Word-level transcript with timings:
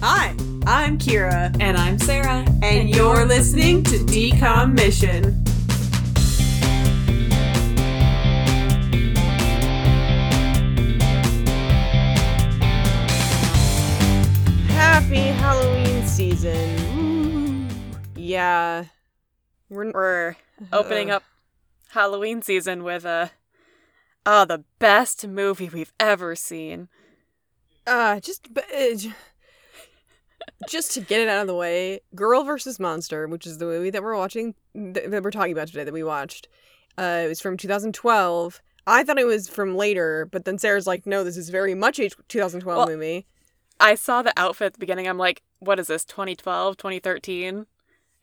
Hi, 0.00 0.34
I'm 0.66 0.98
Kira, 0.98 1.54
And 1.60 1.76
I'm 1.76 1.98
Sarah. 1.98 2.44
and 2.62 2.88
you're 2.94 3.24
listening 3.24 3.82
to 3.84 3.96
Decom 3.98 4.74
Mission. 4.74 5.42
Happy 14.68 15.16
Halloween 15.16 16.06
season. 16.06 17.68
Yeah. 18.14 18.84
We're, 19.68 19.90
We're 19.92 20.36
opening 20.72 21.10
up 21.10 21.22
Halloween 21.90 22.42
season 22.42 22.84
with 22.84 23.04
a 23.04 23.30
oh 24.24 24.44
the 24.44 24.64
best 24.78 25.26
movie 25.26 25.68
we've 25.68 25.92
ever 25.98 26.36
seen. 26.36 26.88
uh 27.86 28.20
just 28.20 28.48
uh, 28.56 28.96
just 30.68 30.92
to 30.92 31.00
get 31.00 31.20
it 31.20 31.28
out 31.28 31.42
of 31.42 31.46
the 31.46 31.54
way, 31.54 32.00
Girl 32.14 32.44
versus 32.44 32.78
Monster, 32.80 33.26
which 33.28 33.46
is 33.46 33.58
the 33.58 33.66
movie 33.66 33.90
that 33.90 34.02
we're 34.02 34.16
watching 34.16 34.54
th- 34.74 35.10
that 35.10 35.22
we're 35.22 35.30
talking 35.30 35.52
about 35.52 35.68
today 35.68 35.84
that 35.84 35.94
we 35.94 36.02
watched. 36.02 36.48
Uh 36.98 37.22
it 37.24 37.28
was 37.28 37.40
from 37.40 37.56
2012. 37.56 38.62
I 38.86 39.02
thought 39.02 39.18
it 39.18 39.26
was 39.26 39.48
from 39.48 39.76
later, 39.76 40.28
but 40.30 40.44
then 40.44 40.58
Sarah's 40.58 40.86
like, 40.86 41.06
"No, 41.06 41.24
this 41.24 41.36
is 41.36 41.50
very 41.50 41.74
much 41.74 41.98
a 41.98 42.08
2012 42.28 42.64
Well, 42.78 42.86
movie." 42.86 43.26
I 43.78 43.94
saw 43.94 44.22
the 44.22 44.32
outfit 44.36 44.66
at 44.66 44.72
the 44.74 44.78
beginning. 44.78 45.06
I'm 45.06 45.18
like, 45.18 45.42
what 45.58 45.78
is 45.78 45.88
this? 45.88 46.04
2012, 46.06 46.78
2013? 46.78 47.66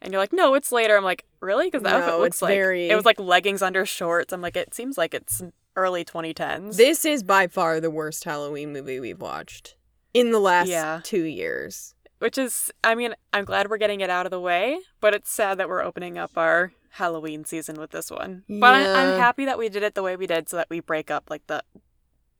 And 0.02 0.11
you're 0.11 0.19
like, 0.21 0.33
no, 0.33 0.55
it's 0.55 0.71
later. 0.71 0.97
I'm 0.97 1.03
like, 1.03 1.25
really? 1.41 1.67
Because 1.67 1.83
the 1.83 1.91
No, 1.91 1.97
outfit 1.97 2.19
looks 2.19 2.41
like 2.41 2.55
very- 2.55 2.89
it 2.89 2.95
was 2.95 3.05
like 3.05 3.19
leggings 3.19 3.61
under 3.61 3.85
shorts. 3.85 4.33
I'm 4.33 4.41
like, 4.41 4.57
it 4.57 4.73
seems 4.73 4.97
like 4.97 5.13
it's 5.13 5.43
early 5.75 6.03
2010s. 6.03 6.75
This 6.77 7.05
is 7.05 7.21
by 7.21 7.45
far 7.47 7.79
the 7.79 7.91
worst 7.91 8.23
Halloween 8.23 8.73
movie 8.73 8.99
we've 8.99 9.21
watched 9.21 9.75
in 10.13 10.31
the 10.31 10.39
last 10.39 10.69
Yeah. 10.69 11.02
2 11.03 11.21
years. 11.23 11.93
Which 12.23 12.37
is, 12.37 12.71
I 12.85 12.95
mean, 12.95 13.13
I'm 13.33 13.43
glad 13.43 13.69
we're 13.69 13.75
getting 13.77 13.99
it 13.99 14.09
out 14.09 14.25
of 14.25 14.29
the 14.31 14.39
way, 14.39 14.79
but 15.02 15.13
it's 15.13 15.29
sad 15.29 15.57
that 15.57 15.67
we're 15.67 15.83
opening 15.83 16.17
up 16.17 16.31
our 16.38 16.71
Halloween 16.91 17.43
season 17.43 17.75
with 17.77 17.91
this 17.91 18.09
one. 18.09 18.43
But 18.47 18.75
I, 18.75 18.93
I'm 18.93 19.19
happy 19.19 19.43
that 19.43 19.57
we 19.57 19.67
did 19.67 19.83
it 19.83 19.93
the 19.93 20.03
way 20.03 20.15
we 20.15 20.25
did, 20.25 20.47
so 20.47 20.55
that 20.55 20.69
we 20.69 20.80
break 20.80 21.11
up 21.11 21.30
like 21.30 21.45
the 21.47 21.61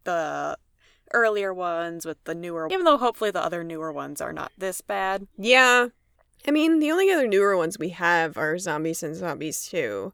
the 0.06 0.58
earlier 1.14 1.54
ones 1.54 2.06
with 2.06 2.24
the 2.24 2.34
newer. 2.34 2.70
Even 2.72 2.86
though 2.86 2.98
hopefully 2.98 3.30
the 3.30 3.44
other 3.44 3.62
newer 3.62 3.92
ones 3.92 4.22
are 4.22 4.32
not 4.32 4.54
this 4.58 4.80
bad. 4.80 5.28
Yeah. 5.38 5.88
I 6.48 6.52
mean, 6.52 6.80
the 6.80 6.90
only 6.90 7.12
other 7.12 7.28
newer 7.28 7.58
ones 7.58 7.78
we 7.78 7.90
have 7.90 8.38
are 8.38 8.58
Zombies 8.58 9.04
and 9.04 9.18
Zombies 9.18 9.66
2. 9.66 10.14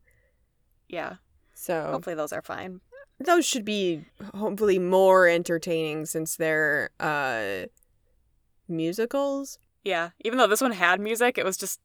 Yeah, 0.88 1.17
So 1.54 1.92
hopefully 1.92 2.16
those 2.16 2.33
are 2.33 2.42
fine. 2.42 2.81
those 3.20 3.45
should 3.45 3.66
be 3.66 4.06
hopefully 4.33 4.80
more 4.80 5.28
entertaining 5.28 6.08
since 6.08 6.36
they're 6.38 6.89
uh 7.00 7.67
musicals. 8.70 9.59
Yeah, 9.84 10.09
even 10.23 10.38
though 10.38 10.48
this 10.48 10.62
one 10.62 10.72
had 10.72 11.00
music, 11.00 11.38
it 11.38 11.45
was 11.45 11.58
just 11.58 11.80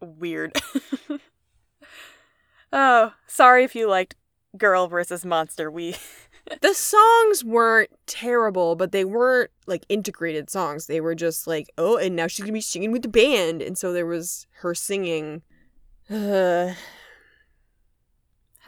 weird. 0.00 0.60
oh, 2.72 3.14
sorry 3.26 3.64
if 3.64 3.74
you 3.74 3.88
liked 3.88 4.16
Girl 4.56 4.88
versus 4.88 5.24
Monster. 5.24 5.70
We 5.70 5.96
The 6.60 6.74
songs 6.74 7.44
weren't 7.44 7.90
terrible, 8.06 8.74
but 8.74 8.90
they 8.90 9.04
weren't 9.04 9.52
like 9.66 9.86
integrated 9.88 10.50
songs. 10.50 10.86
They 10.86 11.00
were 11.00 11.14
just 11.14 11.46
like, 11.46 11.70
oh, 11.78 11.96
and 11.96 12.16
now 12.16 12.26
she's 12.26 12.40
gonna 12.44 12.52
be 12.52 12.60
singing 12.60 12.90
with 12.90 13.02
the 13.02 13.08
band, 13.08 13.62
and 13.62 13.78
so 13.78 13.92
there 13.92 14.06
was 14.06 14.46
her 14.60 14.74
singing. 14.74 15.42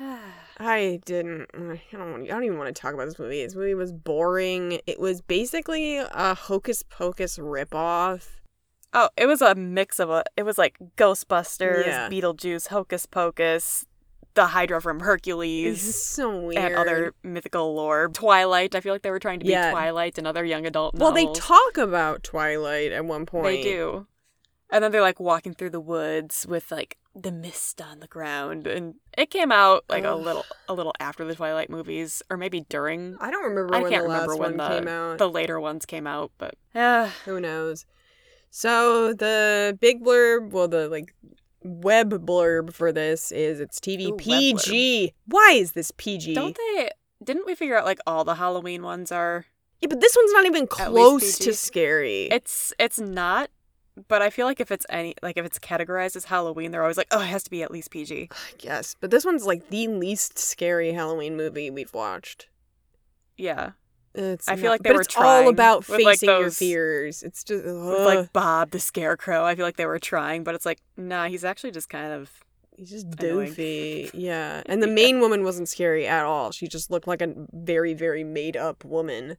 Uh, 0.01 0.44
I 0.67 1.01
didn't. 1.05 1.47
I 1.55 1.81
don't. 1.93 2.23
I 2.25 2.27
don't 2.27 2.45
even 2.45 2.59
want 2.59 2.75
to 2.75 2.81
talk 2.81 2.95
about 2.95 3.05
this 3.07 3.19
movie. 3.19 3.45
This 3.45 3.55
movie 3.55 3.75
was 3.75 3.93
boring. 3.93 4.81
It 4.87 4.99
was 4.99 5.21
basically 5.21 5.99
a 5.99 6.35
Hocus 6.35 6.83
Pocus 6.83 7.39
ripoff. 7.39 8.27
Oh, 8.93 9.09
it 9.17 9.27
was 9.27 9.43
a 9.43 9.55
mix 9.55 9.99
of 9.99 10.11
a. 10.11 10.25
It 10.37 10.45
was 10.45 10.57
like 10.59 10.77
Ghostbusters, 10.97 11.87
Yeah. 11.87 12.09
Beetlejuice, 12.09 12.69
Hocus 12.69 13.07
Pocus, 13.07 13.85
the 14.35 14.47
Hydra 14.47 14.81
from 14.81 15.01
Hercules, 15.01 16.03
so 16.05 16.41
weird. 16.47 16.59
and 16.65 16.75
other 16.77 17.13
mythical 17.23 17.75
lore. 17.75 18.09
Twilight. 18.09 18.75
I 18.75 18.81
feel 18.81 18.93
like 18.95 19.03
they 19.03 19.11
were 19.11 19.19
trying 19.19 19.41
to 19.41 19.45
be 19.45 19.51
Yeah. 19.51 19.71
Twilight 19.73 20.17
and 20.19 20.27
other 20.27 20.45
young 20.45 20.65
adult 20.67 20.95
Well, 20.95 21.13
they 21.13 21.27
talk 21.35 21.77
about 21.77 22.23
Twilight 22.23 22.93
at 22.93 23.05
one 23.05 23.27
point. 23.27 23.45
They 23.45 23.63
do. 23.63 24.07
And 24.75 24.83
then 24.83 24.91
they're 24.91 25.01
like 25.01 25.21
walking 25.21 25.55
through 25.55 25.71
the 25.71 25.81
woods 25.81 26.47
with 26.49 26.73
like 26.73 26.99
the 27.15 27.31
mist 27.31 27.81
on 27.81 28.01
the 28.01 28.09
ground, 28.09 28.67
and 28.67 28.97
it 29.17 29.31
came 29.31 29.53
out 29.53 29.85
like 29.89 30.03
a 30.05 30.17
little, 30.17 30.45
a 30.69 30.75
little 30.75 30.93
after 30.99 31.25
the 31.25 31.37
Twilight 31.37 31.71
movies, 31.71 32.23
or 32.29 32.37
maybe 32.37 32.63
during. 32.69 33.17
I 33.21 33.31
don't 33.31 33.45
remember 33.45 33.73
I 33.73 33.83
when 33.83 33.93
can't 33.93 34.03
the 34.03 34.11
remember 34.11 34.37
when 34.37 34.57
the 34.57 34.69
came 34.69 34.89
out. 34.89 35.19
the 35.19 35.31
later 35.31 35.61
ones 35.61 35.87
came 35.87 36.09
out, 36.09 36.33
but 36.39 36.57
yeah, 36.75 37.11
Who 37.25 37.41
knows? 37.41 37.87
So 38.51 39.15
the 39.15 39.79
big 39.81 40.03
blurb, 40.03 40.51
well, 40.51 40.67
the 40.67 40.89
like 40.89 41.15
web 41.63 42.27
blurb 42.27 42.73
for 42.73 42.91
this 42.91 43.31
is 43.31 43.61
it's 43.61 43.79
TV 43.79 44.09
Ooh, 44.09 44.17
PG. 44.17 45.15
Why 45.27 45.53
is 45.53 45.71
this 45.73 45.93
PG? 45.97 46.35
don't 46.35 46.57
they? 46.57 46.91
Didn't 47.23 47.47
we 47.47 47.55
figure 47.55 47.79
out 47.79 47.85
like 47.85 48.01
all 48.09 48.25
the 48.25 48.35
Halloween 48.35 48.83
ones 48.83 49.13
are? 49.13 49.47
Yeah, 49.81 49.89
but 49.89 50.01
this 50.01 50.17
one's 50.17 50.33
not 50.33 50.47
even 50.47 50.67
close 50.67 51.39
to 51.39 51.55
scary. 51.55 52.29
It's 52.33 52.73
it's 52.79 52.99
not, 52.99 53.51
but 54.09 54.23
I 54.23 54.31
feel 54.31 54.47
like 54.47 54.61
if 54.61 54.71
it's 54.71 54.87
any 54.89 55.15
like 55.23 55.37
if 55.37 55.45
it's 55.47 55.59
categorized 55.59 56.17
as 56.17 56.25
Halloween, 56.27 56.71
they're 56.71 56.83
always 56.83 56.97
like, 56.97 57.09
oh, 57.11 57.21
it 57.21 57.27
has 57.27 57.43
to 57.45 57.51
be 57.51 57.63
at 57.63 57.71
least 57.71 57.91
PG. 57.91 58.29
Yes, 58.61 58.97
but 59.01 59.11
this 59.11 59.25
one's 59.25 59.45
like 59.47 59.69
the 59.71 59.89
least 59.89 60.39
scary 60.39 60.93
Halloween 60.93 61.37
movie 61.37 61.71
we've 61.71 61.95
watched. 61.95 62.49
Yeah, 63.37 63.73
It's 64.15 64.49
I 64.49 64.55
feel 64.57 64.65
not- 64.67 64.71
like 64.71 64.83
they 64.83 64.91
but 64.91 64.97
were 64.97 65.01
it's 65.03 65.17
all 65.17 65.49
about 65.49 65.89
with, 65.89 66.01
like, 66.03 66.21
facing 66.21 66.29
your 66.29 66.51
fears. 66.51 67.23
It's 67.23 67.43
just 67.45 67.65
like 67.65 68.33
Bob 68.33 68.71
the 68.71 68.79
Scarecrow. 68.81 69.45
I 69.45 69.55
feel 69.57 69.65
like 69.65 69.77
they 69.77 69.87
were 69.87 69.99
trying, 69.99 70.45
but 70.45 70.55
it's 70.55 70.65
like, 70.67 70.79
nah, 70.97 71.27
he's 71.27 71.45
actually 71.45 71.73
just 71.73 71.89
kind 71.89 72.13
of 72.13 72.31
He's 72.77 72.91
just 72.91 73.11
doofy. 73.11 74.11
Yeah. 74.15 74.63
And 74.67 74.83
the 74.83 74.89
Yeah. 74.89 74.95
main 74.95 75.21
woman 75.21 75.45
wasn't 75.45 75.69
scary 75.69 76.09
at 76.09 76.25
all. 76.25 76.51
She 76.51 76.67
just 76.67 76.91
looked 76.91 77.07
like 77.07 77.23
a 77.23 77.33
very, 77.53 77.95
very 77.95 78.25
made 78.25 78.57
up 78.57 78.85
woman. 78.85 79.37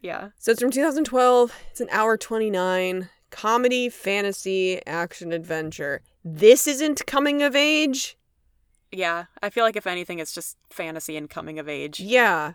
yeah. 0.00 0.30
So 0.38 0.52
it's 0.52 0.60
from 0.62 0.70
2012. 0.70 1.52
It's 1.70 1.80
an 1.82 1.88
hour 1.90 2.16
29. 2.16 3.10
Comedy, 3.30 3.88
fantasy, 3.88 4.84
action, 4.86 5.32
adventure. 5.32 6.02
This 6.24 6.66
isn't 6.66 7.06
coming 7.06 7.42
of 7.42 7.54
age? 7.54 8.16
Yeah, 8.90 9.24
I 9.42 9.50
feel 9.50 9.64
like 9.64 9.76
if 9.76 9.86
anything, 9.86 10.18
it's 10.18 10.32
just 10.32 10.56
fantasy 10.70 11.16
and 11.16 11.28
coming 11.28 11.58
of 11.58 11.68
age. 11.68 12.00
Yeah. 12.00 12.54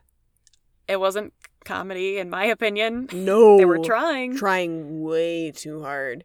It 0.87 0.99
wasn't 0.99 1.33
comedy, 1.63 2.17
in 2.17 2.29
my 2.29 2.45
opinion. 2.45 3.07
No. 3.13 3.57
They 3.57 3.65
were 3.65 3.79
trying. 3.79 4.35
trying 4.35 5.01
way 5.01 5.51
too 5.51 5.83
hard. 5.83 6.23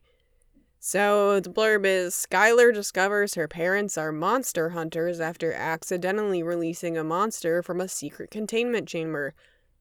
So 0.81 1.41
the 1.41 1.50
blurb 1.50 1.84
is 1.84 2.14
Skylar 2.14 2.72
discovers 2.72 3.34
her 3.34 3.48
parents 3.48 3.98
are 3.98 4.12
monster 4.12 4.70
hunters 4.70 5.20
after 5.20 5.53
accidentally 5.53 6.42
releasing 6.42 6.97
a 6.97 7.04
monster 7.04 7.62
from 7.62 7.81
a 7.81 7.88
secret 7.88 8.31
containment 8.31 8.88
chamber. 8.88 9.34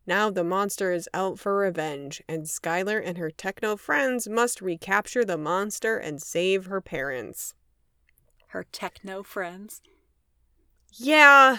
Now 0.07 0.29
the 0.29 0.44
monster 0.45 0.94
is 0.94 1.09
out 1.13 1.38
for 1.38 1.57
revenge, 1.57 2.23
and 2.29 2.45
Skylar 2.45 3.01
and 3.03 3.18
her 3.18 3.29
techno 3.29 3.75
friends 3.75 4.29
must 4.29 4.62
recapture 4.62 5.25
the 5.25 5.38
monster 5.38 5.97
and 5.97 6.22
save 6.22 6.68
her 6.68 6.79
parents. 6.79 7.53
Her 8.47 8.63
techno 8.72 9.22
friends. 9.22 9.81
Yeah. 10.94 11.57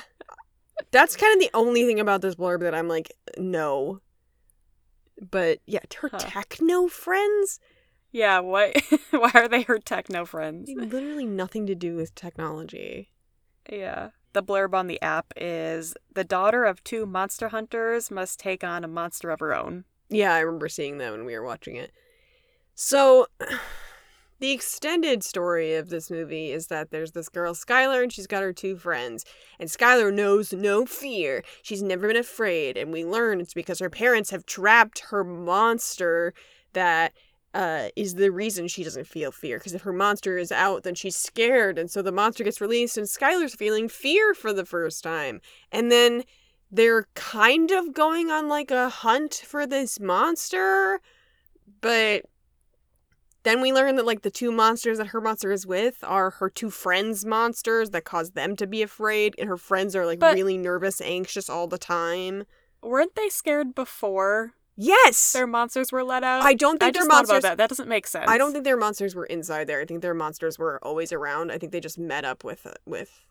That's 0.91 1.15
kind 1.17 1.35
of 1.35 1.41
the 1.41 1.51
only 1.57 1.85
thing 1.85 2.01
about 2.01 2.23
this 2.23 2.37
blurb 2.37 2.61
that 2.61 2.75
I'm 2.75 2.89
like, 2.89 3.13
no. 3.37 4.01
But 5.31 5.59
yeah, 5.67 5.81
her 6.01 6.09
Huh. 6.11 6.19
techno 6.19 6.89
friends? 6.89 7.61
Yeah, 8.13 8.39
what? 8.41 8.75
Why 9.11 9.31
are 9.35 9.49
they 9.49 9.63
her 9.63 9.79
techno 9.79 10.25
friends? 10.25 10.71
literally 10.75 11.27
nothing 11.27 11.67
to 11.67 11.75
do 11.75 11.97
with 11.97 12.15
technology. 12.15 13.11
Yeah. 13.71 14.11
The 14.38 14.44
blurb 14.44 14.72
on 14.72 14.87
the 14.87 15.03
app 15.03 15.32
is 15.37 15.97
the 16.15 16.22
daughter 16.22 16.65
of 16.65 16.84
two 16.84 17.06
monster 17.06 17.49
hunters 17.49 18.09
must 18.09 18.38
take 18.38 18.62
on 18.62 18.84
a 18.84 18.87
monster 18.87 19.31
of 19.31 19.41
her 19.41 19.53
own. 19.53 19.82
Yeah, 20.10 20.32
I 20.32 20.38
remember 20.38 20.69
seeing 20.69 20.99
that 20.99 21.10
when 21.10 21.25
we 21.25 21.34
were 21.37 21.44
watching 21.44 21.75
it. 21.75 21.91
So, 22.76 23.26
the 24.38 24.52
extended 24.52 25.25
story 25.25 25.75
of 25.75 25.88
this 25.88 26.08
movie 26.08 26.52
is 26.52 26.69
that 26.69 26.93
there's 26.93 27.11
this 27.11 27.29
girl, 27.29 27.52
Skylar, 27.52 28.00
and 28.00 28.12
she's 28.12 28.29
got 28.29 28.44
her 28.44 28.52
two 28.52 28.76
friends. 28.76 29.25
And 29.58 29.69
Skylar 29.69 30.14
knows 30.14 30.52
no 30.52 30.87
fear. 30.87 31.43
She's 31.62 31.82
never 31.82 32.06
been 32.06 32.17
afraid. 32.17 32.76
And 32.76 32.93
we 32.93 33.05
learn 33.05 33.41
it's 33.41 33.55
because 33.55 33.81
her 33.81 33.91
parents 33.91 34.31
have 34.31 34.46
trapped 34.46 35.00
her 35.11 35.25
monster 35.25 36.32
that 36.75 37.12
uh, 37.55 37.89
is 37.97 38.15
the 38.15 38.31
reason 38.31 38.69
she 38.69 38.85
doesn't 38.85 39.06
feel 39.06 39.33
fear. 39.33 39.59
Because 39.59 39.75
if 39.75 39.83
her 39.83 39.93
monster 39.93 40.37
is 40.39 40.53
out, 40.53 40.83
then 40.83 40.95
she's 40.95 41.17
scared. 41.17 41.79
And 41.79 41.91
so 41.91 42.03
the 42.03 42.12
monster 42.12 42.45
gets 42.45 42.61
released, 42.61 42.97
and 42.99 43.06
Skylar's 43.06 43.55
feeling 43.55 43.89
fear 43.89 44.35
for 44.35 44.53
the 44.53 44.65
first 44.65 45.03
time. 45.03 45.41
And 45.73 45.91
then 45.91 46.25
they're 46.71 47.06
kind 47.15 47.71
of 47.71 47.95
going 47.95 48.31
on 48.31 48.49
like 48.49 48.71
a 48.71 48.89
hunt 48.89 49.35
for 49.35 49.67
this 49.67 49.99
monster, 49.99 51.00
but 51.81 52.27
then 53.45 53.62
we 53.62 53.73
learn 53.73 53.97
that 53.97 54.05
like 54.05 54.23
the 54.23 54.31
two 54.31 54.53
monsters 54.53 54.99
that 54.99 55.09
her 55.09 55.21
monster 55.21 55.51
is 55.51 55.67
with 55.67 55.97
are 56.03 56.31
her 56.31 56.51
two 56.51 56.69
friends' 56.69 57.25
monsters 57.25 57.91
that 57.91 58.05
cause 58.05 58.33
them 58.33 58.56
to 58.56 58.67
be 58.67 58.83
afraid, 58.83 59.35
and 59.39 59.49
her 59.49 59.56
friends 59.56 59.97
are 59.97 60.05
like 60.05 60.19
But- 60.19 60.35
really 60.35 60.59
nervous, 60.59 61.01
anxious 61.01 61.49
all 61.49 61.67
the 61.67 61.79
time. 61.79 62.44
Weren't 62.83 63.15
they 63.15 63.29
scared 63.29 63.75
before 63.75 64.53
Yes. 64.81 65.33
their 65.33 65.47
monsters 65.47 65.91
were 65.93 66.05
let 66.05 66.23
out? 66.25 66.43
I 66.43 66.55
don't 66.55 66.81
I 66.83 66.87
think 66.87 66.95
their 66.95 67.01
just 67.03 67.11
thought 67.11 67.17
monsters. 67.17 67.39
about 67.39 67.43
that. 67.43 67.57
That 67.59 67.69
doesn't 67.69 67.89
make 67.89 68.07
sense. 68.07 68.27
I 68.29 68.39
don't 68.39 68.53
think 68.53 68.65
their 68.65 68.77
monsters 68.77 69.15
were 69.15 69.27
inside 69.27 69.67
there. 69.67 69.81
I 69.81 69.85
think 69.85 70.03
their 70.03 70.15
monsters 70.15 70.59
were 70.59 70.79
always 70.83 71.13
around. 71.13 71.51
I 71.53 71.59
think 71.59 71.73
they 71.73 71.81
just 71.81 71.99
met 71.99 72.25
up 72.25 72.45
with 72.45 72.67
with. 72.87 73.25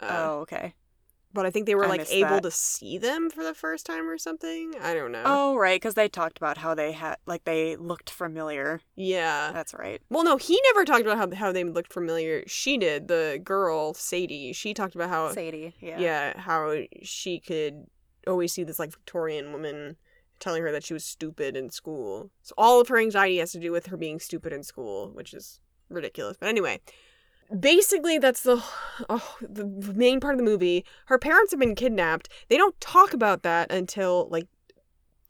Uh, 0.00 0.08
Oh, 0.10 0.40
okay. 0.40 0.74
But 1.34 1.46
I 1.46 1.50
think 1.50 1.64
they 1.64 1.74
were 1.74 1.86
I 1.86 1.88
like 1.88 2.12
able 2.12 2.28
that. 2.36 2.42
to 2.42 2.50
see 2.50 2.98
them 2.98 3.30
for 3.30 3.42
the 3.42 3.54
first 3.54 3.86
time 3.86 4.06
or 4.06 4.18
something. 4.18 4.74
I 4.82 4.92
don't 4.92 5.12
know. 5.12 5.22
Oh, 5.24 5.56
right, 5.56 5.80
because 5.80 5.94
they 5.94 6.06
talked 6.06 6.36
about 6.36 6.58
how 6.58 6.74
they 6.74 6.92
had 6.92 7.16
like 7.24 7.44
they 7.44 7.74
looked 7.76 8.10
familiar. 8.10 8.82
Yeah. 8.96 9.50
That's 9.50 9.72
right. 9.72 10.02
Well, 10.10 10.24
no, 10.24 10.36
he 10.36 10.60
never 10.66 10.84
talked 10.84 11.06
about 11.06 11.16
how 11.16 11.34
how 11.34 11.50
they 11.52 11.64
looked 11.64 11.90
familiar. 11.90 12.44
She 12.46 12.76
did. 12.76 13.08
The 13.08 13.40
girl 13.42 13.94
Sadie. 13.94 14.52
She 14.52 14.74
talked 14.74 14.94
about 14.94 15.08
how 15.08 15.32
Sadie. 15.32 15.74
Yeah. 15.80 15.98
yeah 15.98 16.38
how 16.38 16.74
she 17.02 17.40
could 17.40 17.86
always 18.26 18.52
see 18.52 18.62
this 18.64 18.78
like 18.78 18.90
Victorian 18.90 19.52
woman 19.52 19.96
telling 20.42 20.62
her 20.62 20.72
that 20.72 20.84
she 20.84 20.92
was 20.92 21.04
stupid 21.04 21.56
in 21.56 21.70
school. 21.70 22.30
So 22.42 22.52
all 22.58 22.80
of 22.80 22.88
her 22.88 22.98
anxiety 22.98 23.38
has 23.38 23.52
to 23.52 23.60
do 23.60 23.72
with 23.72 23.86
her 23.86 23.96
being 23.96 24.18
stupid 24.18 24.52
in 24.52 24.62
school, 24.62 25.10
which 25.14 25.32
is 25.32 25.60
ridiculous. 25.88 26.36
But 26.38 26.48
anyway, 26.48 26.80
basically 27.58 28.18
that's 28.18 28.42
the 28.42 28.62
oh, 29.08 29.36
the 29.40 29.64
main 29.94 30.20
part 30.20 30.34
of 30.34 30.38
the 30.38 30.44
movie. 30.44 30.84
Her 31.06 31.18
parents 31.18 31.52
have 31.52 31.60
been 31.60 31.74
kidnapped. 31.74 32.28
They 32.48 32.56
don't 32.56 32.78
talk 32.80 33.14
about 33.14 33.42
that 33.42 33.70
until 33.70 34.28
like 34.30 34.48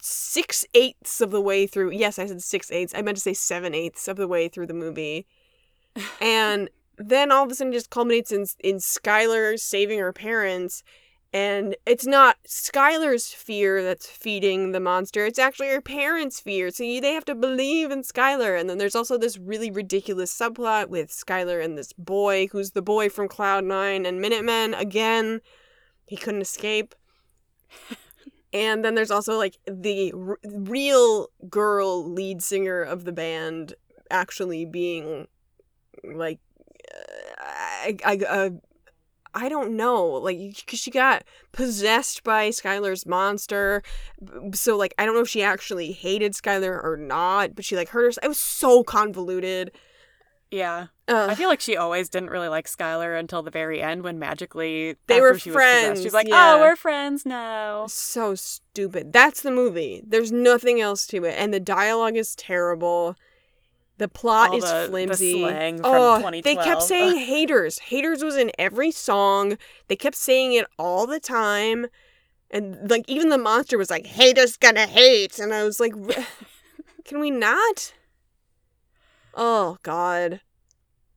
six 0.00 0.64
eighths 0.74 1.20
of 1.20 1.30
the 1.30 1.40
way 1.40 1.66
through. 1.66 1.92
Yes, 1.92 2.18
I 2.18 2.26
said 2.26 2.42
six 2.42 2.72
eighths. 2.72 2.94
I 2.96 3.02
meant 3.02 3.16
to 3.18 3.22
say 3.22 3.34
seven 3.34 3.74
eighths 3.74 4.08
of 4.08 4.16
the 4.16 4.28
way 4.28 4.48
through 4.48 4.66
the 4.66 4.74
movie. 4.74 5.26
And 6.22 6.70
then 6.96 7.30
all 7.30 7.44
of 7.44 7.50
a 7.50 7.54
sudden 7.54 7.72
it 7.72 7.76
just 7.76 7.90
culminates 7.90 8.32
in 8.32 8.46
in 8.60 8.76
Skylar 8.76 9.58
saving 9.58 9.98
her 9.98 10.12
parents. 10.12 10.82
And 11.32 11.76
it's 11.86 12.06
not 12.06 12.36
Skylar's 12.46 13.28
fear 13.28 13.82
that's 13.82 14.06
feeding 14.06 14.72
the 14.72 14.80
monster. 14.80 15.24
It's 15.24 15.38
actually 15.38 15.68
her 15.68 15.80
parents' 15.80 16.40
fear. 16.40 16.70
So 16.70 16.84
you, 16.84 17.00
they 17.00 17.12
have 17.12 17.24
to 17.24 17.34
believe 17.34 17.90
in 17.90 18.02
Skylar. 18.02 18.60
And 18.60 18.68
then 18.68 18.76
there's 18.76 18.94
also 18.94 19.16
this 19.16 19.38
really 19.38 19.70
ridiculous 19.70 20.36
subplot 20.36 20.88
with 20.88 21.10
Skylar 21.10 21.64
and 21.64 21.78
this 21.78 21.94
boy, 21.94 22.48
who's 22.48 22.72
the 22.72 22.82
boy 22.82 23.08
from 23.08 23.28
Cloud 23.28 23.64
Nine 23.64 24.04
and 24.04 24.20
Minutemen. 24.20 24.74
Again, 24.74 25.40
he 26.06 26.16
couldn't 26.16 26.42
escape. 26.42 26.94
and 28.52 28.84
then 28.84 28.94
there's 28.94 29.10
also 29.10 29.38
like 29.38 29.56
the 29.66 30.12
r- 30.12 30.38
real 30.44 31.28
girl 31.48 32.06
lead 32.12 32.42
singer 32.42 32.82
of 32.82 33.04
the 33.04 33.12
band 33.12 33.72
actually 34.10 34.66
being 34.66 35.26
like 36.04 36.40
uh, 36.94 37.42
I, 37.42 37.96
I, 38.04 38.16
uh, 38.28 38.50
I 39.34 39.48
don't 39.48 39.76
know, 39.76 40.04
like, 40.04 40.38
because 40.38 40.78
she 40.78 40.90
got 40.90 41.24
possessed 41.52 42.22
by 42.22 42.50
Skylar's 42.50 43.06
monster. 43.06 43.82
So, 44.54 44.76
like, 44.76 44.94
I 44.98 45.06
don't 45.06 45.14
know 45.14 45.22
if 45.22 45.28
she 45.28 45.42
actually 45.42 45.92
hated 45.92 46.32
Skylar 46.32 46.82
or 46.82 46.96
not, 46.96 47.54
but 47.54 47.64
she, 47.64 47.76
like, 47.76 47.88
hurt 47.88 48.14
her. 48.14 48.20
It 48.22 48.28
was 48.28 48.38
so 48.38 48.82
convoluted. 48.82 49.72
Yeah. 50.50 50.88
I 51.08 51.34
feel 51.34 51.48
like 51.48 51.60
she 51.60 51.76
always 51.76 52.08
didn't 52.08 52.30
really 52.30 52.48
like 52.48 52.66
Skylar 52.66 53.18
until 53.18 53.42
the 53.42 53.50
very 53.50 53.82
end 53.82 54.02
when 54.02 54.18
magically 54.18 54.96
They 55.06 55.20
were 55.20 55.38
she 55.38 55.50
was 55.50 55.56
possessed, 55.56 55.84
friends, 55.84 56.02
she's 56.02 56.14
like, 56.14 56.28
yeah. 56.28 56.54
"Oh, 56.54 56.60
we're 56.60 56.76
friends 56.76 57.26
now." 57.26 57.86
so 57.86 58.34
stupid. 58.34 59.12
That's 59.12 59.42
the 59.42 59.50
movie. 59.50 60.02
There's 60.06 60.32
nothing 60.32 60.80
else 60.80 61.06
to 61.08 61.24
it. 61.24 61.34
And 61.38 61.52
the 61.52 61.60
dialogue 61.60 62.16
is 62.16 62.34
terrible. 62.34 63.16
The 63.98 64.08
plot 64.08 64.50
All 64.50 64.56
is 64.56 64.64
the- 64.64 64.82
the 64.82 64.88
flimsy. 64.88 65.40
slang 65.40 65.76
from 65.76 65.86
oh, 65.86 66.16
2012. 66.18 66.42
they 66.44 66.56
kept 66.56 66.82
saying 66.82 67.16
haters. 67.26 67.78
Haters 67.78 68.22
was 68.24 68.36
in 68.36 68.50
every 68.58 68.90
song. 68.90 69.58
They 69.88 69.96
kept 69.96 70.16
saying 70.16 70.54
it 70.54 70.66
all 70.78 71.06
the 71.06 71.20
time. 71.20 71.86
And 72.50 72.90
like 72.90 73.04
even 73.08 73.28
the 73.28 73.38
monster 73.38 73.78
was 73.78 73.90
like, 73.90 74.06
haters 74.06 74.56
gonna 74.56 74.86
hate. 74.86 75.38
And 75.38 75.54
I 75.54 75.64
was 75.64 75.78
like, 75.80 75.92
can 77.04 77.20
we 77.20 77.30
not? 77.30 77.92
Oh 79.34 79.78
God. 79.82 80.40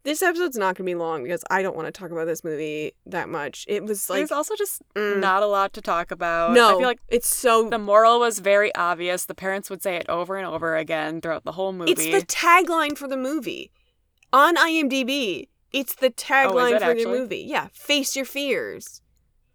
This 0.06 0.22
episode's 0.22 0.56
not 0.56 0.76
gonna 0.76 0.86
be 0.86 0.94
long 0.94 1.24
because 1.24 1.44
I 1.50 1.64
don't 1.64 1.76
want 1.76 1.88
to 1.88 1.92
talk 1.92 2.12
about 2.12 2.26
this 2.26 2.44
movie 2.44 2.94
that 3.08 3.28
much. 3.28 3.66
It 3.68 3.84
was 3.84 4.08
like 4.08 4.20
There's 4.20 4.32
also 4.32 4.56
just 4.56 4.84
mm, 4.96 5.20
not 5.20 5.42
a 5.42 5.48
lot 5.48 5.74
to 5.74 5.82
talk 5.82 6.12
about. 6.12 6.54
no, 6.54 6.68
I 6.68 6.72
feel 6.78 6.88
like 6.88 7.00
it's 7.10 7.36
so 7.36 7.70
the 7.70 7.80
moral 7.80 8.20
was 8.20 8.38
very 8.38 8.74
obvious. 8.76 9.26
The 9.26 9.34
parents 9.34 9.70
would 9.72 9.82
say 9.82 9.96
it 9.96 10.06
over 10.08 10.38
and 10.38 10.46
over 10.46 10.78
again 10.78 11.22
throughout 11.22 11.44
the 11.44 11.54
whole 11.54 11.74
movie. 11.74 11.92
It's 11.92 12.06
the 12.06 12.24
tagline 12.26 12.96
for 12.96 13.08
the 13.08 13.18
movie. 13.18 13.72
On 14.32 14.56
IMDb, 14.56 15.48
it's 15.74 15.96
the 15.96 16.12
tagline 16.12 16.74
Oh, 16.74 16.76
it 16.76 16.82
for 16.84 16.94
the 16.94 17.06
movie. 17.08 17.44
Yeah, 17.48 17.70
face 17.74 18.16
your 18.16 18.26
fears. 18.26 19.02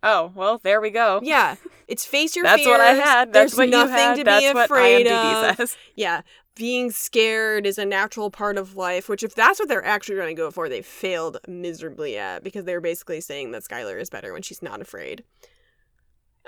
Oh, 0.02 0.32
well, 0.35 0.58
there 0.62 0.81
we 0.81 0.91
go. 0.91 1.20
Yeah, 1.23 1.56
it's 1.88 2.05
face 2.05 2.37
your 2.37 2.44
fear. 2.44 2.52
That's 2.56 2.64
fears. 2.64 2.79
what 2.79 2.81
I 2.81 2.93
had. 2.94 3.32
That's 3.32 3.55
There's 3.55 3.58
what 3.58 3.69
nothing 3.69 3.94
you 3.94 4.00
had. 4.00 4.17
to 4.17 4.25
That's 4.25 4.47
be 4.47 4.52
what 4.55 4.64
afraid 4.67 5.06
IMDb 5.06 5.50
of. 5.50 5.56
says. 5.56 5.76
Yeah, 5.97 6.23
being 6.56 6.91
scared 6.91 7.67
is 7.67 7.79
a 7.79 7.85
natural 7.87 8.31
part 8.31 8.58
of 8.58 8.76
life, 8.76 9.08
which 9.08 9.23
if 9.23 9.35
that's 9.35 9.58
what 9.58 9.69
they're 9.69 9.85
actually 9.85 10.17
going 10.17 10.35
to 10.35 10.41
go 10.41 10.50
for, 10.50 10.69
they 10.69 10.82
failed 10.82 11.38
miserably 11.49 12.17
at 12.19 12.43
because 12.44 12.64
they're 12.64 12.81
basically 12.81 13.20
saying 13.20 13.52
that 13.52 13.62
Skylar 13.62 14.00
is 14.00 14.11
better 14.11 14.32
when 14.32 14.43
she's 14.43 14.62
not 14.62 14.81
afraid. 14.81 15.25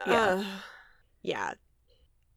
Yeah. 0.07 0.23
Uh, 0.23 0.45
yeah. 1.23 1.53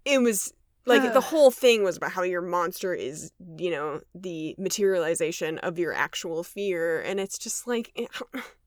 It 0.05 0.21
was 0.21 0.53
like 0.85 1.13
the 1.13 1.21
whole 1.31 1.51
thing 1.51 1.83
was 1.83 1.97
about 1.97 2.11
how 2.11 2.23
your 2.23 2.41
monster 2.41 2.93
is, 2.93 3.31
you 3.57 3.71
know, 3.71 4.01
the 4.13 4.55
materialization 4.57 5.57
of 5.59 5.79
your 5.79 5.93
actual 5.93 6.43
fear 6.43 7.01
and 7.01 7.19
it's 7.19 7.37
just 7.37 7.67
like 7.67 7.91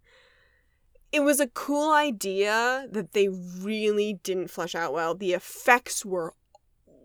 it, 1.13 1.21
was 1.21 1.41
a 1.41 1.47
cool 1.49 1.93
idea 1.93 2.87
that 2.91 3.13
they 3.13 3.29
really 3.29 4.15
didn't 4.23 4.49
flesh 4.51 4.75
out 4.75 4.93
well. 4.93 5.15
The 5.15 5.33
effects 5.33 6.05
were 6.05 6.35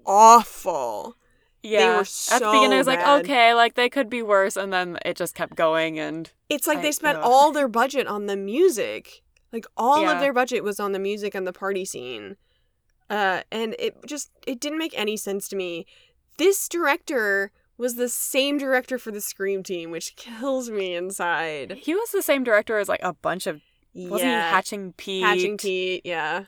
awful. 0.05 1.15
Yeah. 1.61 1.95
were 1.95 2.01
At 2.01 2.41
the 2.41 2.49
beginning, 2.51 2.73
I 2.73 2.77
was 2.77 2.87
like, 2.87 3.05
okay, 3.05 3.53
like 3.53 3.75
they 3.75 3.89
could 3.89 4.09
be 4.09 4.21
worse, 4.21 4.57
and 4.57 4.71
then 4.73 4.97
it 5.05 5.15
just 5.15 5.33
kept 5.35 5.55
going, 5.55 5.97
and 5.99 6.31
It's 6.49 6.67
like 6.67 6.79
I- 6.79 6.81
they 6.81 6.91
spent 6.91 7.17
ugh. 7.19 7.23
all 7.25 7.51
their 7.51 7.67
budget 7.69 8.07
on 8.07 8.25
the 8.25 8.35
music. 8.35 9.21
Like 9.51 9.65
all 9.77 10.01
Yeah. 10.01 10.13
of 10.13 10.19
their 10.19 10.33
budget 10.33 10.63
was 10.63 10.79
on 10.79 10.91
the 10.93 10.99
music 10.99 11.35
and 11.35 11.45
the 11.47 11.53
party 11.53 11.85
scene. 11.85 12.37
Uh 13.09 13.41
and 13.51 13.75
it 13.77 13.95
just 14.07 14.31
it 14.47 14.59
didn't 14.59 14.79
make 14.79 14.97
any 14.97 15.15
sense 15.15 15.47
to 15.49 15.55
me. 15.55 15.85
This 16.37 16.67
director 16.67 17.51
was 17.77 17.95
the 17.95 18.09
same 18.09 18.57
director 18.57 18.97
for 18.97 19.11
the 19.11 19.21
Scream 19.21 19.61
team, 19.61 19.91
which 19.91 20.15
kills 20.15 20.69
me 20.71 20.95
inside. 20.95 21.73
he 21.81 21.93
was 21.93 22.09
the 22.11 22.21
same 22.23 22.43
director 22.43 22.77
as 22.79 22.89
like 22.89 23.01
a 23.03 23.13
bunch 23.13 23.45
of 23.45 23.61
wasn't 23.95 24.31
yeah. 24.31 24.49
he 24.49 24.55
Hatching 24.55 24.93
Pete? 24.93 25.23
Hatching 25.23 25.57
Pete, 25.57 26.01
yeah. 26.05 26.45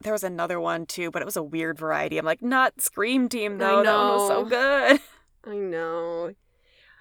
There 0.00 0.12
was 0.12 0.24
another 0.24 0.60
one 0.60 0.86
too, 0.86 1.10
but 1.10 1.22
it 1.22 1.24
was 1.24 1.36
a 1.36 1.42
weird 1.42 1.78
variety. 1.78 2.18
I'm 2.18 2.26
like, 2.26 2.42
not 2.42 2.80
Scream 2.80 3.28
Team 3.28 3.58
though. 3.58 3.82
That 3.82 3.96
one 3.96 4.08
was 4.08 4.28
so 4.28 4.44
good. 4.44 5.00
I 5.44 5.56
know. 5.56 6.34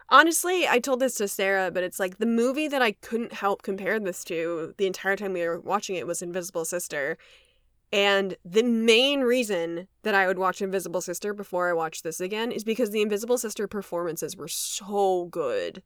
Honestly, 0.09 0.67
I 0.67 0.79
told 0.79 0.99
this 0.99 1.15
to 1.15 1.27
Sarah, 1.27 1.71
but 1.71 1.83
it's 1.83 1.99
like 1.99 2.19
the 2.19 2.27
movie 2.27 2.67
that 2.67 2.81
I 2.81 2.91
couldn't 2.91 3.33
help 3.33 3.63
compare 3.63 3.99
this 3.99 4.23
to 4.25 4.73
the 4.77 4.85
entire 4.85 5.15
time 5.15 5.33
we 5.33 5.45
were 5.47 5.59
watching 5.59 5.95
it 5.95 6.05
was 6.05 6.21
Invisible 6.21 6.63
Sister. 6.63 7.17
And 7.91 8.35
the 8.45 8.63
main 8.63 9.21
reason 9.21 9.87
that 10.03 10.13
I 10.13 10.27
would 10.27 10.37
watch 10.37 10.61
Invisible 10.61 11.01
Sister 11.01 11.33
before 11.33 11.69
I 11.69 11.73
watch 11.73 12.03
this 12.03 12.19
again 12.19 12.51
is 12.51 12.63
because 12.63 12.91
the 12.91 13.01
Invisible 13.01 13.37
Sister 13.37 13.67
performances 13.67 14.37
were 14.37 14.47
so 14.47 15.25
good. 15.25 15.81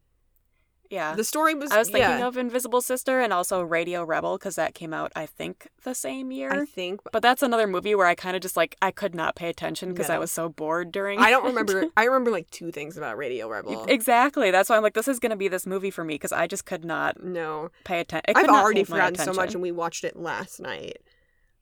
Yeah. 0.90 1.14
The 1.14 1.24
story 1.24 1.54
was 1.54 1.72
I 1.72 1.78
was 1.78 1.90
thinking 1.90 2.20
yeah, 2.20 2.28
of 2.28 2.36
Invisible 2.36 2.82
Sister 2.82 3.20
and 3.20 3.32
also 3.32 3.62
Radio 3.62 4.04
Rebel 4.04 4.38
because 4.38 4.56
that 4.56 4.74
came 4.74 4.94
out, 4.94 5.12
I 5.16 5.28
think, 5.28 5.68
the 5.84 5.94
same 5.94 6.32
year. 6.32 6.52
I 6.52 6.66
think 6.66 7.02
but 7.12 7.22
that's 7.22 7.44
another 7.44 7.68
movie 7.68 7.94
where 7.94 8.08
I 8.08 8.16
kind 8.16 8.36
of 8.36 8.42
just 8.42 8.58
like 8.58 8.76
I 8.82 8.90
could 8.92 9.14
not 9.14 9.36
pay 9.36 9.50
attention 9.50 9.90
because 9.94 10.10
I 10.10 10.18
was 10.18 10.32
so 10.32 10.50
bored 10.50 10.92
during. 10.92 11.20
I 11.20 11.30
don't 11.30 11.46
remember 11.46 11.86
I 11.98 12.06
remember 12.06 12.32
like 12.32 12.50
two 12.50 12.72
things 12.72 12.98
about 12.98 13.18
Radio 13.18 13.48
Rebel. 13.48 13.86
exactly. 13.86 14.50
That's 14.50 14.70
why 14.70 14.78
I'm 14.78 14.84
like, 14.84 14.96
this 14.96 15.08
is 15.08 15.20
gonna 15.20 15.36
be 15.36 15.48
this 15.48 15.68
movie 15.68 15.92
for 15.92 16.04
me 16.04 16.16
because 16.16 16.32
I 16.32 16.48
just 16.48 16.66
could 16.66 16.84
not 16.84 17.24
No. 17.24 17.70
pay 17.84 18.00
attention. 18.00 18.36
I've 18.36 18.50
already 18.50 18.84
forgotten 18.84 19.16
so 19.16 19.34
much 19.34 19.54
and 19.54 19.62
we 19.62 19.72
watched 19.72 20.04
it 20.04 20.16
last 20.16 20.60
night. 20.60 20.98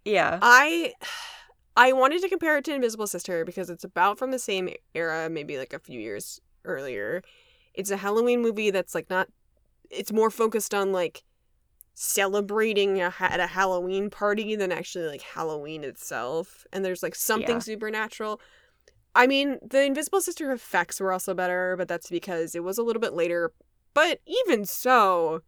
Yeah. 0.05 0.39
I 0.41 0.93
I 1.75 1.91
wanted 1.93 2.21
to 2.21 2.29
compare 2.29 2.57
it 2.57 2.65
to 2.65 2.73
Invisible 2.73 3.05
Sister 3.05 3.45
because 3.45 3.69
it's 3.69 3.83
about 3.83 4.17
from 4.17 4.31
the 4.31 4.39
same 4.39 4.69
era, 4.95 5.29
maybe 5.29 5.59
like 5.59 5.73
a 5.73 5.79
few 5.79 5.99
years 5.99 6.41
earlier. 6.65 7.21
It's 7.77 7.91
a 7.91 7.97
Halloween 7.97 8.41
movie 8.41 8.71
that's 8.71 8.93
like 8.93 9.09
not 9.09 9.29
it's 9.89 10.11
more 10.11 10.29
focused 10.29 10.73
on 10.73 10.91
like 10.91 11.23
celebrating 11.93 13.01
a, 13.01 13.13
at 13.19 13.39
a 13.39 13.47
Halloween 13.47 14.09
party 14.09 14.55
than 14.55 14.71
actually 14.71 15.07
like 15.07 15.21
Halloween 15.21 15.83
itself. 15.83 16.65
And 16.73 16.83
there's 16.83 17.01
like 17.01 17.15
something 17.15 17.55
Yeah. 17.55 17.59
supernatural. 17.59 18.41
I 19.15 19.25
mean, 19.25 19.57
the 19.67 19.83
Invisible 19.83 20.21
Sister 20.21 20.51
effects 20.51 20.99
were 20.99 21.11
also 21.11 21.33
better, 21.33 21.75
but 21.77 21.87
that's 21.87 22.09
because 22.09 22.53
it 22.53 22.63
was 22.63 22.77
a 22.77 22.83
little 22.83 22.99
bit 22.99 23.13
later. 23.13 23.51
But 23.93 24.19
even 24.27 24.65
so, 24.65 25.41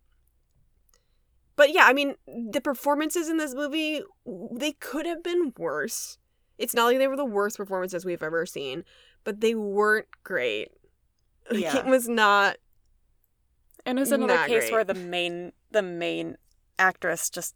but 1.55 1.71
yeah, 1.71 1.83
I 1.85 1.93
mean, 1.93 2.15
the 2.25 2.61
performances 2.61 3.29
in 3.29 3.37
this 3.37 3.53
movie, 3.53 4.01
they 4.25 4.71
could 4.71 5.05
have 5.05 5.21
been 5.21 5.53
worse. 5.57 6.17
It's 6.57 6.73
not 6.73 6.85
like 6.85 6.97
they 6.97 7.07
were 7.07 7.15
the 7.15 7.25
worst 7.25 7.57
performances 7.57 8.05
we've 8.05 8.23
ever 8.23 8.45
seen, 8.45 8.85
but 9.23 9.41
they 9.41 9.53
weren't 9.53 10.07
great. 10.23 10.69
Like, 11.51 11.61
Yeah. 11.61 11.77
It 11.77 11.85
was 11.85 12.07
not. 12.07 12.57
And 13.85 13.97
it 13.97 14.01
was 14.01 14.11
another 14.11 14.37
case 14.47 14.63
great. 14.65 14.71
where 14.71 14.83
the 14.83 14.93
main 14.93 15.51
the 15.71 15.81
main 15.81 16.37
actress 16.77 17.29
just 17.29 17.55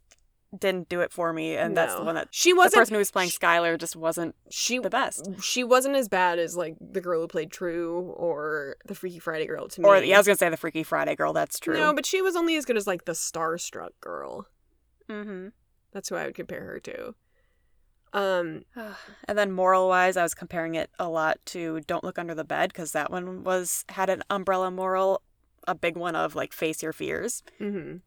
didn't 0.56 0.88
do 0.88 1.00
it 1.00 1.12
for 1.12 1.32
me, 1.32 1.56
and 1.56 1.76
that's 1.76 1.94
the 1.96 2.02
one 2.04 2.14
that 2.14 2.28
she 2.30 2.52
wasn't. 2.52 2.72
The 2.74 2.78
person 2.78 2.94
who 2.94 2.98
was 2.98 3.10
playing 3.10 3.30
she- 3.30 3.38
Skylar 3.38 3.76
just 3.78 3.96
wasn't 3.96 4.34
she 4.50 4.78
the 4.78 4.90
best. 4.90 5.28
she 5.42 5.64
wasn't 5.64 5.96
as 5.96 6.08
bad 6.08 6.38
as 6.38 6.56
like 6.56 6.76
the 6.80 7.00
girl 7.00 7.20
who 7.20 7.28
played 7.28 7.50
True 7.50 8.12
or 8.16 8.76
the 8.86 8.94
Freaky 8.94 9.18
Friday 9.18 9.46
girl 9.46 9.68
to 9.68 9.80
me. 9.80 9.88
Or 9.88 9.98
yeah, 9.98 10.14
I 10.14 10.18
was 10.18 10.26
gonna 10.26 10.36
say 10.36 10.48
the 10.48 10.56
Freaky 10.56 10.82
Friday 10.82 11.14
girl. 11.16 11.32
That's 11.32 11.58
true. 11.58 11.76
No, 11.76 11.92
but 11.92 12.06
she 12.06 12.22
was 12.22 12.36
only 12.36 12.56
as 12.56 12.64
good 12.64 12.76
as 12.76 12.86
like 12.86 13.04
the 13.04 13.12
starstruck 13.12 13.90
girl. 14.00 14.46
mm-hmm. 15.08 15.48
That's 15.92 16.08
who 16.08 16.16
I 16.16 16.26
would 16.26 16.34
compare 16.34 16.64
her 16.64 16.80
to. 16.80 17.14
Um, 18.14 18.62
And 19.28 19.36
then 19.36 19.52
moral 19.52 19.88
wise, 19.88 20.16
I 20.16 20.22
was 20.22 20.34
comparing 20.34 20.74
it 20.76 20.88
a 20.98 21.08
lot 21.08 21.38
to 21.46 21.80
Don't 21.86 22.04
Look 22.04 22.18
Under 22.18 22.34
the 22.34 22.44
Bed 22.44 22.72
because 22.72 22.92
that 22.92 23.10
one 23.10 23.44
was 23.44 23.84
had 23.90 24.08
an 24.08 24.22
umbrella 24.30 24.70
moral, 24.70 25.20
a 25.68 25.74
big 25.74 25.96
one 25.96 26.16
of 26.16 26.34
like 26.34 26.52
face 26.52 26.82
your 26.82 26.92
fears. 26.94 27.42
mhm. 27.60 28.00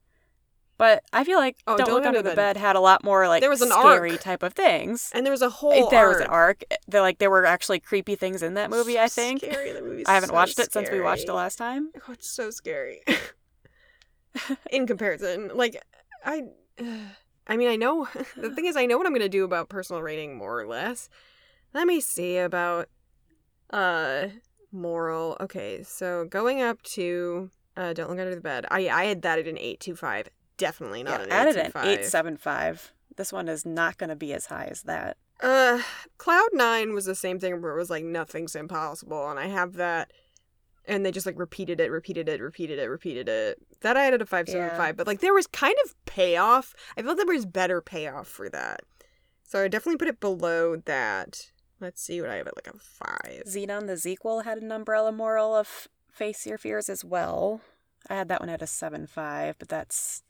But 0.80 1.04
I 1.12 1.24
feel 1.24 1.40
like 1.40 1.58
Oh, 1.66 1.76
Don't, 1.76 1.90
Look 1.92 2.06
Under 2.06 2.22
the 2.22 2.36
Bed. 2.36 2.56
had 2.56 2.76
a 2.76 2.80
lot 2.80 3.04
more 3.04 3.28
like 3.28 3.42
There 3.42 3.50
was 3.50 3.64
an 3.64 3.70
scary 3.72 4.12
arc. 4.12 4.22
type 4.22 4.44
of 4.44 4.54
things. 4.54 5.10
and 5.12 5.26
there 5.26 5.32
was 5.32 5.42
a 5.42 5.50
whole. 5.50 5.90
There 5.90 6.08
was 6.08 6.18
an 6.20 6.28
arc. 6.28 6.64
arc. 6.72 6.80
There 6.88 7.02
like 7.02 7.18
there 7.18 7.32
were 7.32 7.46
actually 7.46 7.80
creepy 7.80 8.16
things 8.16 8.44
in 8.44 8.54
that 8.54 8.70
movie. 8.70 9.00
I 9.00 9.08
think 9.08 9.42
Scary. 9.42 9.72
The 9.74 9.82
movie's 9.82 10.06
I 10.08 10.14
haven't 10.14 10.30
so 10.30 10.36
watched 10.36 10.60
it 10.60 10.72
since 10.72 10.92
we 10.92 11.02
watched 11.02 11.28
it 11.28 11.34
last 11.34 11.56
time. 11.58 11.90
Oh, 12.08 12.12
it's 12.14 12.30
so 12.30 12.52
scary. 12.52 13.02
In 14.72 14.86
comparison, 14.86 15.50
like 15.56 15.82
I, 16.24 16.44
I 17.48 17.58
mean, 17.58 17.70
I 17.70 17.76
know 17.76 18.08
the 18.36 18.52
thing 18.52 18.66
is, 18.72 18.76
I 18.76 18.86
know 18.86 18.98
what 18.98 19.08
I'm 19.08 19.14
gonna 19.14 19.30
do 19.30 19.44
about 19.44 19.70
personal 19.70 20.02
rating 20.02 20.38
more 20.38 20.60
or 20.60 20.68
less. 20.68 21.10
Let 21.74 21.88
me 21.88 22.00
see 22.00 22.38
about 22.38 22.90
uh 23.72 24.28
moral. 24.72 25.38
Okay, 25.40 25.84
so 25.84 26.26
going 26.26 26.62
up 26.62 26.82
to 26.84 27.50
uh 27.76 27.94
don't 27.94 28.10
look 28.10 28.20
under 28.20 28.36
the 28.36 28.42
bed. 28.42 28.66
I 28.70 28.90
I 28.90 29.06
had 29.06 29.22
that 29.24 29.40
at 29.40 29.48
an 29.48 29.58
eight 29.58 29.80
two 29.80 29.96
five. 29.96 30.30
Definitely 30.58 31.04
not 31.04 31.20
Yeah, 31.20 31.26
an 31.26 31.32
added 31.32 31.58
an 31.58 31.72
eight 31.86 32.06
seven 32.06 32.38
five. 32.38 32.94
This 33.16 33.34
one 33.34 33.48
is 33.48 33.66
not 33.66 33.98
going 33.98 34.10
to 34.10 34.16
be 34.16 34.32
as 34.32 34.46
high 34.46 34.68
as 34.70 34.84
that. 34.84 35.18
Uh, 35.42 35.82
Cloud 36.20 36.50
Nine 36.54 36.94
was 36.94 37.06
the 37.06 37.16
same 37.16 37.40
thing 37.40 37.62
where 37.62 37.74
it 37.74 37.78
was 37.80 37.90
like 37.90 38.04
nothing's 38.04 38.56
impossible, 38.56 39.30
and 39.30 39.40
I 39.40 39.48
have 39.48 39.74
that, 39.74 40.14
and 40.86 41.06
they 41.06 41.12
just 41.12 41.26
like 41.26 41.38
repeated 41.38 41.80
it, 41.80 41.92
repeated 41.92 42.30
it, 42.30 42.42
repeated 42.42 42.78
it, 42.80 42.88
repeated 42.88 43.28
it. 43.28 43.60
That 43.82 43.98
I 43.98 44.06
added 44.08 44.22
a 44.22 44.26
five 44.26 44.48
seven 44.50 44.70
five, 44.72 44.80
Yeah. 44.80 44.92
but 44.94 45.08
like 45.08 45.20
there 45.20 45.34
was 45.34 45.48
kind 45.48 45.76
of 45.86 45.96
payoff. 46.06 46.74
I 46.98 47.02
felt 47.02 47.18
there 47.18 47.26
was 47.26 47.46
better 47.46 47.82
payoff 47.82 48.28
for 48.28 48.50
that, 48.50 48.82
so 49.44 49.64
I 49.64 49.68
definitely 49.68 49.98
put 49.98 50.08
it 50.08 50.20
below 50.20 50.78
that. 50.86 51.52
Let's 51.80 52.02
see 52.02 52.20
what 52.22 52.30
I 52.32 52.36
have 52.38 52.48
at 52.48 52.56
like 52.56 52.68
a 52.74 52.78
five. 52.80 53.44
Zenon 53.48 53.86
the 53.88 53.98
sequel 53.98 54.42
had 54.42 54.58
an 54.60 54.72
umbrella 54.72 55.12
moral 55.12 55.56
of 55.56 55.88
face 56.12 56.46
your 56.48 56.58
fears 56.58 56.90
as 56.90 57.06
well. 57.06 57.62
I 58.10 58.16
had 58.16 58.30
that 58.30 58.40
one 58.40 58.50
at 58.50 58.62
a 58.64 58.68
seven 58.68 59.06
five, 59.06 59.58
but 59.60 59.70
that's 59.70 60.24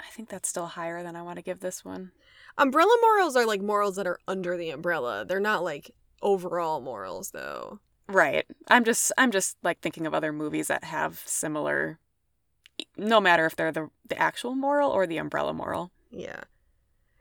I 0.00 0.06
think 0.14 0.28
that's 0.28 0.48
still 0.48 0.66
higher 0.66 1.02
than 1.02 1.16
I 1.16 1.22
want 1.22 1.36
to 1.36 1.42
give 1.42 1.60
this 1.60 1.84
one. 1.84 2.12
Umbrella 2.56 2.96
morals 3.02 3.36
are 3.36 3.44
like 3.46 3.60
morals 3.60 3.96
that 3.96 4.06
are 4.06 4.18
under 4.26 4.56
the 4.56 4.70
umbrella. 4.70 5.24
They're 5.26 5.40
not 5.40 5.62
like 5.62 5.90
overall 6.22 6.80
morals 6.80 7.32
though. 7.32 7.80
Right. 8.08 8.46
I'm 8.68 8.84
just 8.84 9.12
I'm 9.18 9.30
just 9.30 9.58
like 9.62 9.80
thinking 9.80 10.06
of 10.06 10.14
other 10.14 10.32
movies 10.32 10.68
that 10.68 10.84
have 10.84 11.22
similar 11.26 11.98
no 12.96 13.20
matter 13.20 13.46
if 13.46 13.56
they're 13.56 13.72
the 13.72 13.88
the 14.08 14.18
actual 14.18 14.54
moral 14.54 14.90
or 14.90 15.06
the 15.06 15.18
umbrella 15.18 15.52
moral. 15.54 15.90
Yeah. 16.10 16.42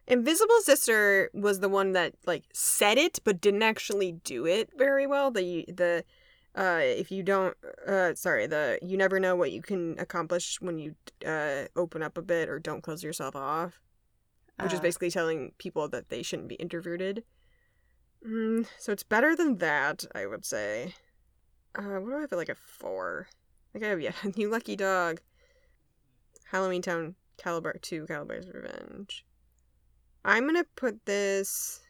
Invisible 0.08 0.62
Sister 0.62 1.30
was 1.34 1.60
the 1.60 1.68
one 1.70 1.92
that 1.92 2.14
like 2.26 2.46
said 2.54 2.98
it 2.98 3.20
but 3.26 3.42
didn't 3.42 3.64
actually 3.64 4.14
do 4.14 4.46
it 4.46 4.70
very 4.78 5.06
well. 5.06 5.32
The 5.32 5.66
the 5.68 6.04
uh 6.56 6.80
if 6.82 7.12
you 7.12 7.24
don't 7.24 7.56
uh 7.86 8.14
sorry, 8.16 8.48
the 8.48 8.80
you 8.82 8.98
never 8.98 9.20
know 9.20 9.36
what 9.36 9.52
you 9.52 9.62
can 9.62 9.98
accomplish 10.00 10.62
when 10.62 10.80
you 10.80 10.96
uh 11.26 11.66
open 11.76 12.02
up 12.02 12.18
a 12.18 12.22
bit 12.22 12.48
or 12.50 12.58
don't 12.60 12.82
close 12.84 13.04
yourself 13.04 13.36
off, 13.36 13.82
which 14.62 14.72
is 14.74 14.80
Uh, 14.80 14.84
basically 14.84 15.12
telling 15.12 15.52
people 15.58 15.90
that 15.90 16.10
they 16.10 16.24
shouldn't 16.24 16.48
be 16.48 16.56
introverted. 16.56 17.24
Mm, 18.26 18.66
so 18.80 18.92
it's 18.92 19.04
better 19.04 19.36
than 19.36 19.58
that, 19.58 20.06
I 20.16 20.26
would 20.26 20.46
say. 20.46 20.96
Uh 21.76 22.00
what 22.00 22.10
do 22.12 22.18
I 22.18 22.22
have 22.22 22.32
like 22.32 22.50
a 22.50 22.56
4? 22.56 23.28
I 23.30 23.72
think 23.74 23.86
I 23.86 23.90
have 23.90 24.02
yeah, 24.02 24.14
You 24.36 24.50
Lucky 24.50 24.76
Dog. 24.78 25.20
Halloween 26.52 26.82
Town 26.82 27.16
Kalabar 27.38 27.82
2 27.82 28.06
Kalabar's 28.08 28.48
Revenge. 28.54 29.26
I'm 30.26 30.46
gonna 30.46 30.66
put 30.76 31.06
this. 31.06 31.82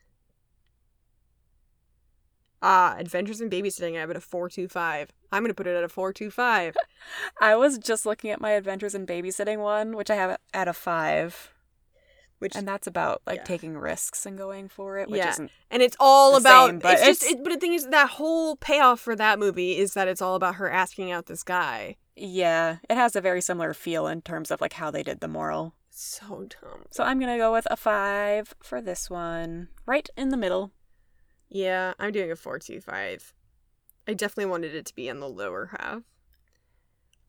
Ah, 2.62 2.96
Adventures 2.98 3.40
in 3.40 3.50
Babysitting. 3.50 3.96
I 3.96 4.00
have 4.00 4.10
it 4.10 4.14
at 4.16 4.18
a 4.18 4.22
four 4.22 4.50
two 4.50 4.68
five. 4.68 5.12
I'm 5.32 5.44
gonna 5.44 5.54
put 5.54 5.68
it 5.68 5.76
at 5.76 5.84
a 5.84 5.90
four 5.90 6.12
two 6.12 6.32
five. 6.32 6.76
I 7.42 7.56
was 7.56 7.78
just 7.78 8.06
looking 8.06 8.32
at 8.32 8.42
my 8.42 8.52
adventures 8.52 8.96
in 8.96 9.06
babysitting 9.06 9.60
one, 9.60 9.96
which 9.96 10.10
I 10.10 10.16
have 10.16 10.38
at 10.54 10.68
a 10.68 10.74
5, 10.74 11.52
Which 12.40 12.56
and 12.56 12.68
that's 12.68 12.88
about 12.88 13.22
like 13.28 13.38
Yeah. 13.38 13.44
taking 13.44 13.78
risks 13.78 14.26
and 14.26 14.38
going 14.38 14.70
for 14.70 14.98
it, 14.98 15.08
which 15.10 15.20
Yeah. 15.20 15.30
isn't 15.30 15.52
and 15.70 15.82
it's 15.84 15.98
all 16.00 16.36
about. 16.36 16.70
same, 16.70 16.80
but 16.80 16.94
it's 17.00 17.06
just. 17.22 17.24
It, 17.24 17.44
but 17.44 17.54
the 17.54 17.60
thing 17.60 17.74
is, 17.74 17.88
that 17.88 18.10
whole 18.12 18.56
payoff 18.56 19.00
for 19.00 19.16
that 19.16 19.38
movie 19.40 19.78
is 19.78 19.94
that 19.94 20.08
it's 20.08 20.22
all 20.22 20.36
about 20.36 20.56
her 20.56 20.70
asking 20.70 21.12
out 21.12 21.28
this 21.28 21.44
guy. 21.44 21.98
Yeah, 22.20 22.78
it 22.90 22.96
has 22.96 23.16
a 23.16 23.22
very 23.22 23.42
similar 23.42 23.76
feel 23.76 24.08
in 24.08 24.22
terms 24.24 24.50
of 24.50 24.60
like 24.60 24.74
how 24.74 24.90
they 24.90 25.04
did 25.04 25.20
the 25.20 25.28
moral. 25.28 25.76
So 25.92 26.48
dumb. 26.50 26.86
So 26.90 27.04
I'm 27.04 27.20
gonna 27.20 27.38
go 27.38 27.54
with 27.54 27.68
a 27.70 27.78
five 27.78 28.56
for 28.62 28.82
this 28.82 29.08
one, 29.08 29.68
right 29.86 30.10
in 30.18 30.30
the 30.30 30.38
middle. 30.38 30.72
Yeah, 31.48 31.94
I'm 32.00 32.12
doing 32.12 32.32
a 32.32 32.36
four 32.36 32.58
two 32.58 32.82
five. 32.82 33.34
I 34.08 34.14
definitely 34.14 34.50
wanted 34.50 34.74
it 34.74 34.86
to 34.88 34.96
be 34.96 35.08
in 35.08 35.20
the 35.20 35.30
lower 35.30 35.72
half. 35.80 36.02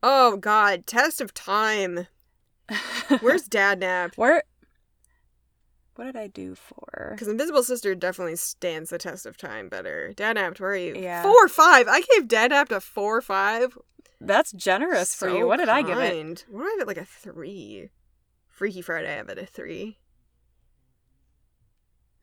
Oh 0.01 0.37
God, 0.37 0.87
test 0.87 1.21
of 1.21 1.33
time. 1.35 2.07
Where's 3.19 3.47
Dadnapped? 3.47 4.17
where? 4.17 4.43
What 5.99 6.05
did 6.05 6.15
I 6.15 6.27
do 6.27 6.55
for? 6.55 7.09
Because 7.11 7.27
Invisible 7.27 7.61
Sister 7.61 7.93
definitely 7.93 8.37
stands 8.37 8.89
the 8.89 8.97
test 8.97 9.25
of 9.25 9.35
time 9.35 9.67
better. 9.67 10.13
Dadnapped, 10.15 10.61
where 10.61 10.69
are 10.69 10.75
you? 10.77 10.95
Yeah. 10.95 11.23
Four 11.23 11.49
five. 11.49 11.89
I 11.89 11.99
gave 11.99 12.25
Dadnapped 12.25 12.71
a 12.71 12.79
four 12.79 13.19
five. 13.19 13.77
That's 14.21 14.53
generous 14.53 15.13
for 15.13 15.29
you. 15.29 15.45
What 15.45 15.57
did 15.57 15.67
I 15.67 15.81
give 15.81 15.97
it? 15.97 16.11
kind. 16.13 16.41
What 16.49 16.61
do 16.61 16.67
I 16.67 16.71
have 16.71 16.79
it 16.79 16.87
like 16.87 16.95
a 16.95 17.03
three? 17.03 17.89
Freaky 18.47 18.81
Friday, 18.81 19.11
I 19.11 19.17
have 19.17 19.27
it 19.27 19.39
a 19.39 19.45
three. 19.45 19.97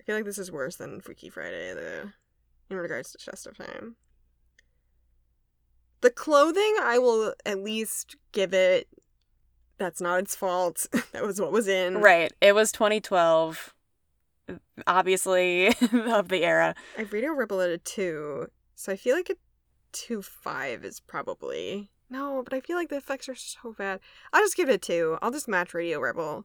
I 0.00 0.04
feel 0.04 0.16
like 0.16 0.25
this 0.25 0.38
is 0.38 0.50
worse 0.50 0.76
than 0.76 1.02
Freaky 1.02 1.28
Friday, 1.28 1.75
though, 1.75 2.12
in 2.71 2.78
regards 2.78 3.12
to 3.12 3.18
test 3.18 3.47
of 3.47 3.59
time. 3.59 3.97
The 6.00 6.09
clothing, 6.09 6.76
I 6.80 6.97
will 6.99 7.35
at 7.45 7.59
least 7.59 8.16
give 8.33 8.54
it. 8.54 8.88
That's 9.78 10.00
not 10.00 10.21
its 10.21 10.35
fault. 10.35 10.87
that 11.12 11.25
was 11.25 11.40
what 11.40 11.52
was 11.52 11.68
in. 11.68 11.99
Right. 11.99 12.33
It 12.40 12.54
was 12.54 12.73
2012. 12.73 13.75
Obviously, 14.87 15.68
of 15.92 16.28
the 16.28 16.45
era. 16.45 16.75
I 16.97 17.00
have 17.00 17.12
Radio 17.12 17.33
Rebel 17.33 17.61
at 17.61 17.71
a 17.71 17.78
two, 17.78 18.47
so 18.76 18.92
I 18.92 18.97
feel 18.97 19.16
like 19.16 19.28
a 19.28 19.37
two 19.92 20.23
five 20.23 20.85
is 20.85 21.00
probably 21.00 21.90
no, 22.09 22.42
but 22.45 22.54
I 22.54 22.61
feel 22.61 22.76
like 22.76 22.88
the 22.88 22.97
effects 22.97 23.28
are 23.28 23.35
so 23.35 23.75
bad. 23.76 24.00
I'll 24.33 24.42
just 24.42 24.56
give 24.56 24.68
it 24.68 24.75
a 24.75 24.78
two. 24.78 25.18
I'll 25.21 25.33
just 25.33 25.49
match 25.49 25.75
Radio 25.75 25.99
Rebel. 25.99 26.45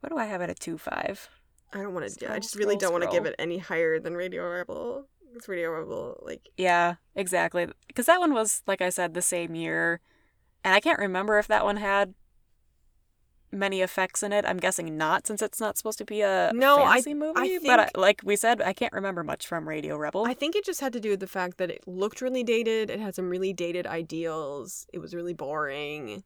What 0.00 0.10
do 0.10 0.18
I 0.18 0.26
have 0.26 0.42
at 0.42 0.50
a 0.50 0.54
two 0.54 0.76
five? 0.76 1.30
I 1.72 1.78
don't 1.78 1.94
want 1.94 2.06
to 2.06 2.14
do. 2.14 2.26
I 2.30 2.38
just 2.38 2.56
really 2.56 2.76
don't 2.76 2.92
want 2.92 3.04
to 3.04 3.10
give 3.10 3.24
it 3.24 3.34
any 3.38 3.58
higher 3.58 3.98
than 3.98 4.14
Radio 4.14 4.46
Rebel. 4.46 5.06
It's 5.34 5.48
Radio 5.48 5.70
Rebel, 5.70 6.20
like 6.22 6.50
Yeah, 6.58 6.96
exactly. 7.14 7.66
Because 7.86 8.06
that 8.06 8.20
one 8.20 8.34
was, 8.34 8.62
like 8.66 8.82
I 8.82 8.90
said, 8.90 9.14
the 9.14 9.22
same 9.22 9.54
year, 9.54 10.00
and 10.62 10.74
I 10.74 10.80
can't 10.80 10.98
remember 10.98 11.38
if 11.38 11.48
that 11.48 11.64
one 11.64 11.78
had 11.78 12.12
many 13.52 13.82
effects 13.82 14.22
in 14.22 14.32
it. 14.32 14.44
I'm 14.46 14.56
guessing 14.56 14.96
not, 14.96 15.26
since 15.26 15.42
it's 15.42 15.60
not 15.60 15.76
supposed 15.76 15.98
to 15.98 16.04
be 16.04 16.22
a 16.22 16.50
No, 16.54 16.82
I- 16.82 16.92
fantasy 16.94 17.14
movie. 17.14 17.38
I 17.38 17.58
But 17.62 17.80
I, 17.80 17.84
think- 17.84 17.96
like 17.98 18.20
we 18.24 18.34
said, 18.36 18.62
I 18.62 18.72
can't 18.72 18.92
remember 18.92 19.22
much 19.22 19.46
from 19.46 19.68
Radio 19.68 19.96
Rebel. 19.96 20.24
I 20.26 20.34
think 20.34 20.56
it 20.56 20.64
just 20.64 20.80
had 20.80 20.92
to 20.94 21.00
do 21.00 21.10
with 21.10 21.20
the 21.20 21.26
fact 21.26 21.58
that 21.58 21.70
it 21.70 21.86
looked 21.86 22.20
really 22.20 22.42
dated. 22.42 22.88
It 22.90 22.98
had 23.00 23.14
some 23.14 23.28
really 23.28 23.52
dated 23.52 23.86
ideals. 23.86 24.86
It 24.92 24.98
was 25.00 25.14
really 25.14 25.34
boring. 25.34 26.24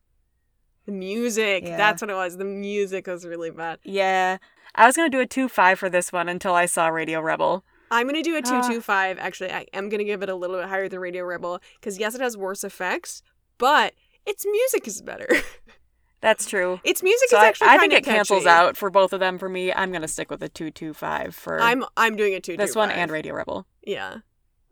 The 0.87 0.93
music, 0.93 1.65
Yeah. 1.65 1.77
that's 1.77 2.01
what 2.01 2.11
it 2.11 2.15
was. 2.15 2.37
The 2.37 2.45
music 2.45 3.09
was 3.09 3.27
really 3.27 3.51
bad. 3.51 3.81
yeah, 3.83 4.39
I 4.75 4.87
was 4.87 4.95
gonna 4.95 5.09
do 5.11 5.19
a 5.21 5.27
two 5.27 5.49
five 5.49 5.79
for 5.81 5.89
this 5.91 6.13
one 6.13 6.29
until 6.29 6.55
I 6.55 6.67
saw 6.67 6.87
Radio 6.89 7.21
Rebel. 7.21 7.65
I'm 7.91 8.07
gonna 8.07 8.23
do 8.23 8.37
a 8.37 8.43
two 8.43 8.55
Ah. 8.55 8.69
two 8.69 8.81
five. 8.81 9.19
Actually, 9.19 9.51
I 9.53 9.67
am 9.73 9.89
gonna 9.89 10.05
give 10.05 10.23
it 10.23 10.29
a 10.29 10.35
little 10.37 10.57
bit 10.57 10.69
higher 10.69 10.89
than 10.89 11.01
Radio 11.01 11.25
Rebel 11.25 11.61
because 11.81 11.99
yes, 11.99 12.15
it 12.15 12.21
has 12.21 12.37
worse 12.37 12.63
effects, 12.63 13.23
but 13.59 13.95
its 14.25 14.45
music 14.47 14.87
is 14.87 15.03
better. 15.03 15.27
That's 16.21 16.47
true. 16.47 16.81
its 16.83 17.03
music 17.03 17.29
So 17.29 17.37
is 17.37 17.43
actually 17.43 17.69
I 17.69 17.77
kind 17.79 17.81
think 17.93 17.93
it 17.93 18.05
cancels 18.05 18.47
out 18.47 18.77
for 18.77 18.91
both 18.91 19.13
of 19.13 19.21
them 19.21 19.39
for 19.39 19.49
me. 19.49 19.73
I'm 19.73 19.93
gonna 19.93 20.09
stick 20.09 20.31
with 20.31 20.43
a 20.43 20.49
two 20.49 20.71
two 20.71 20.93
five 20.95 21.35
for 21.35 21.61
I'm 21.61 21.85
I'm 21.97 22.17
doing 22.17 22.35
a 22.35 22.41
two 22.41 22.57
this 22.57 22.75
one 22.75 22.91
and 22.91 23.11
Radio 23.11 23.35
Rebel. 23.35 23.67
Yeah, 23.83 24.19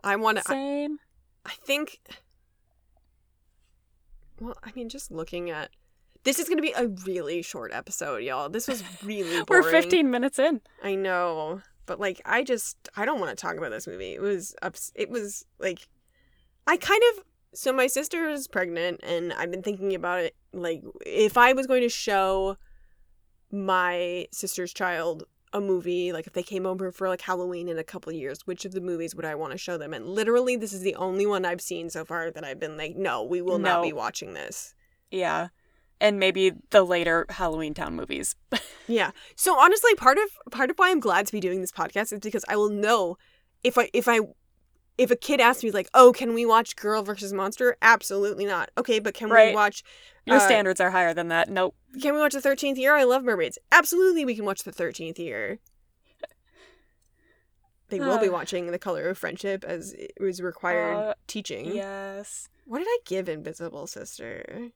I 0.02 0.16
want 0.16 0.38
to. 0.38 0.44
I, 0.46 0.52
Same. 0.52 0.98
I 1.44 1.52
think. 1.64 2.00
Well, 4.40 4.56
I 4.64 4.72
mean, 4.74 4.88
just 4.88 5.10
looking 5.10 5.50
at 5.50 5.70
this 6.24 6.38
is 6.38 6.48
gonna 6.48 6.62
be 6.62 6.72
a 6.72 6.88
really 7.06 7.42
short 7.42 7.72
episode, 7.72 8.22
y'all. 8.22 8.48
This 8.48 8.66
was 8.66 8.82
really 9.04 9.44
We're 9.48 9.62
15 9.62 10.10
minutes 10.10 10.38
in. 10.38 10.60
I 10.82 10.94
know, 10.94 11.60
but 11.86 12.00
like, 12.00 12.20
I 12.24 12.42
just 12.42 12.88
I 12.96 13.04
don't 13.04 13.20
want 13.20 13.30
to 13.30 13.40
talk 13.40 13.56
about 13.56 13.70
this 13.70 13.86
movie. 13.86 14.14
It 14.14 14.20
was 14.20 14.54
ups. 14.62 14.90
It 14.94 15.10
was 15.10 15.44
like, 15.58 15.86
I 16.66 16.76
kind 16.78 17.02
of. 17.12 17.24
So 17.54 17.73
my 17.73 17.87
sister 17.87 18.28
is 18.28 18.49
pregnant, 18.49 19.00
and 19.02 19.32
I've 19.32 19.50
been 19.50 19.62
thinking 19.62 19.94
about 19.94 20.20
it. 20.20 20.37
Like, 20.52 20.82
if 21.06 21.37
I 21.37 21.52
was 21.52 21.66
going 21.66 21.82
to 21.82 21.88
show 21.88 22.56
my 23.50 24.26
sister's 24.32 24.73
child 24.73 25.25
a 25.52 25.61
movie, 25.61 26.12
like 26.12 26.26
if 26.26 26.32
they 26.32 26.42
came 26.42 26.66
over 26.66 26.90
for 26.90 27.08
like 27.08 27.20
Halloween 27.20 27.68
in 27.68 27.78
a 27.78 27.84
couple 27.84 28.12
years, 28.12 28.44
which 28.44 28.64
of 28.64 28.73
the 28.73 28.80
movies 28.80 29.14
would 29.14 29.25
I 29.25 29.37
want 29.37 29.52
to 29.52 29.58
show 29.58 29.78
them? 29.78 29.94
And 29.94 30.04
literally, 30.06 30.56
this 30.56 30.73
is 30.73 30.80
the 30.80 30.96
only 30.96 31.26
one 31.26 31.44
I've 31.44 31.61
seen 31.61 31.90
so 31.90 32.04
far 32.04 32.30
that 32.32 32.44
I've 32.44 32.58
been 32.58 32.76
like, 32.76 32.96
no, 32.96 33.23
we 33.23 33.40
will 33.40 33.58
not 33.58 33.82
be 33.82 33.92
watching 33.92 34.34
this. 34.34 34.75
Yeah. 35.12 35.49
And 36.00 36.18
maybe 36.18 36.52
the 36.70 36.82
later 36.82 37.25
Halloween 37.30 37.73
Town 37.73 37.94
movies. 37.94 38.34
Yeah. 38.87 39.12
So 39.34 39.58
honestly, 39.58 39.94
part 39.94 40.18
of 40.18 40.52
part 40.52 40.68
of 40.68 40.76
why 40.76 40.90
I'm 40.90 41.00
glad 41.00 41.25
to 41.25 41.32
be 41.32 41.40
doing 41.40 41.62
this 41.62 41.73
podcast 41.73 42.12
is 42.12 42.20
because 42.20 42.44
I 42.50 42.56
will 42.56 42.68
know 42.68 43.16
if 43.62 43.78
I 43.78 43.88
if 43.94 44.08
I 44.08 44.20
if 44.98 45.10
a 45.10 45.16
kid 45.16 45.40
asks 45.40 45.64
me 45.64 45.70
like, 45.70 45.88
"Oh, 45.94 46.12
can 46.12 46.34
we 46.34 46.44
watch 46.46 46.76
Girl 46.76 47.02
versus 47.02 47.32
Monster?" 47.32 47.76
Absolutely 47.82 48.46
not. 48.46 48.70
Okay, 48.78 48.98
but 48.98 49.14
can 49.14 49.28
we 49.28 49.52
watch 49.54 49.82
Your 50.26 50.36
Uh, 50.36 50.40
standards 50.40 50.80
are 50.80 50.90
higher 50.90 51.12
than 51.12 51.28
that. 51.28 51.50
Nope. 51.50 51.74
can 52.00 52.14
we 52.14 52.20
watch 52.20 52.32
the 52.32 52.40
13th 52.40 52.78
year? 52.78 52.94
I 52.94 53.04
love 53.04 53.22
mermaids. 53.24 53.58
Absolutely, 53.70 54.24
we 54.24 54.34
can 54.34 54.44
watch 54.46 54.62
the 54.62 54.72
13th 54.72 55.18
year. 55.18 55.58
They 57.90 58.00
will 58.00 58.18
be 58.18 58.28
Uh. 58.28 58.32
watching 58.38 58.70
The 58.70 58.78
Color 58.78 59.08
of 59.10 59.18
Friendship 59.18 59.64
as 59.64 59.92
it 59.92 60.12
was 60.18 60.40
required 60.40 60.96
Uh, 60.96 61.14
teaching. 61.26 61.74
Yes. 61.74 62.48
What 62.64 62.78
did 62.78 62.88
I 62.88 62.98
give 63.04 63.28
Invisible 63.28 63.86
Sister 63.86 64.70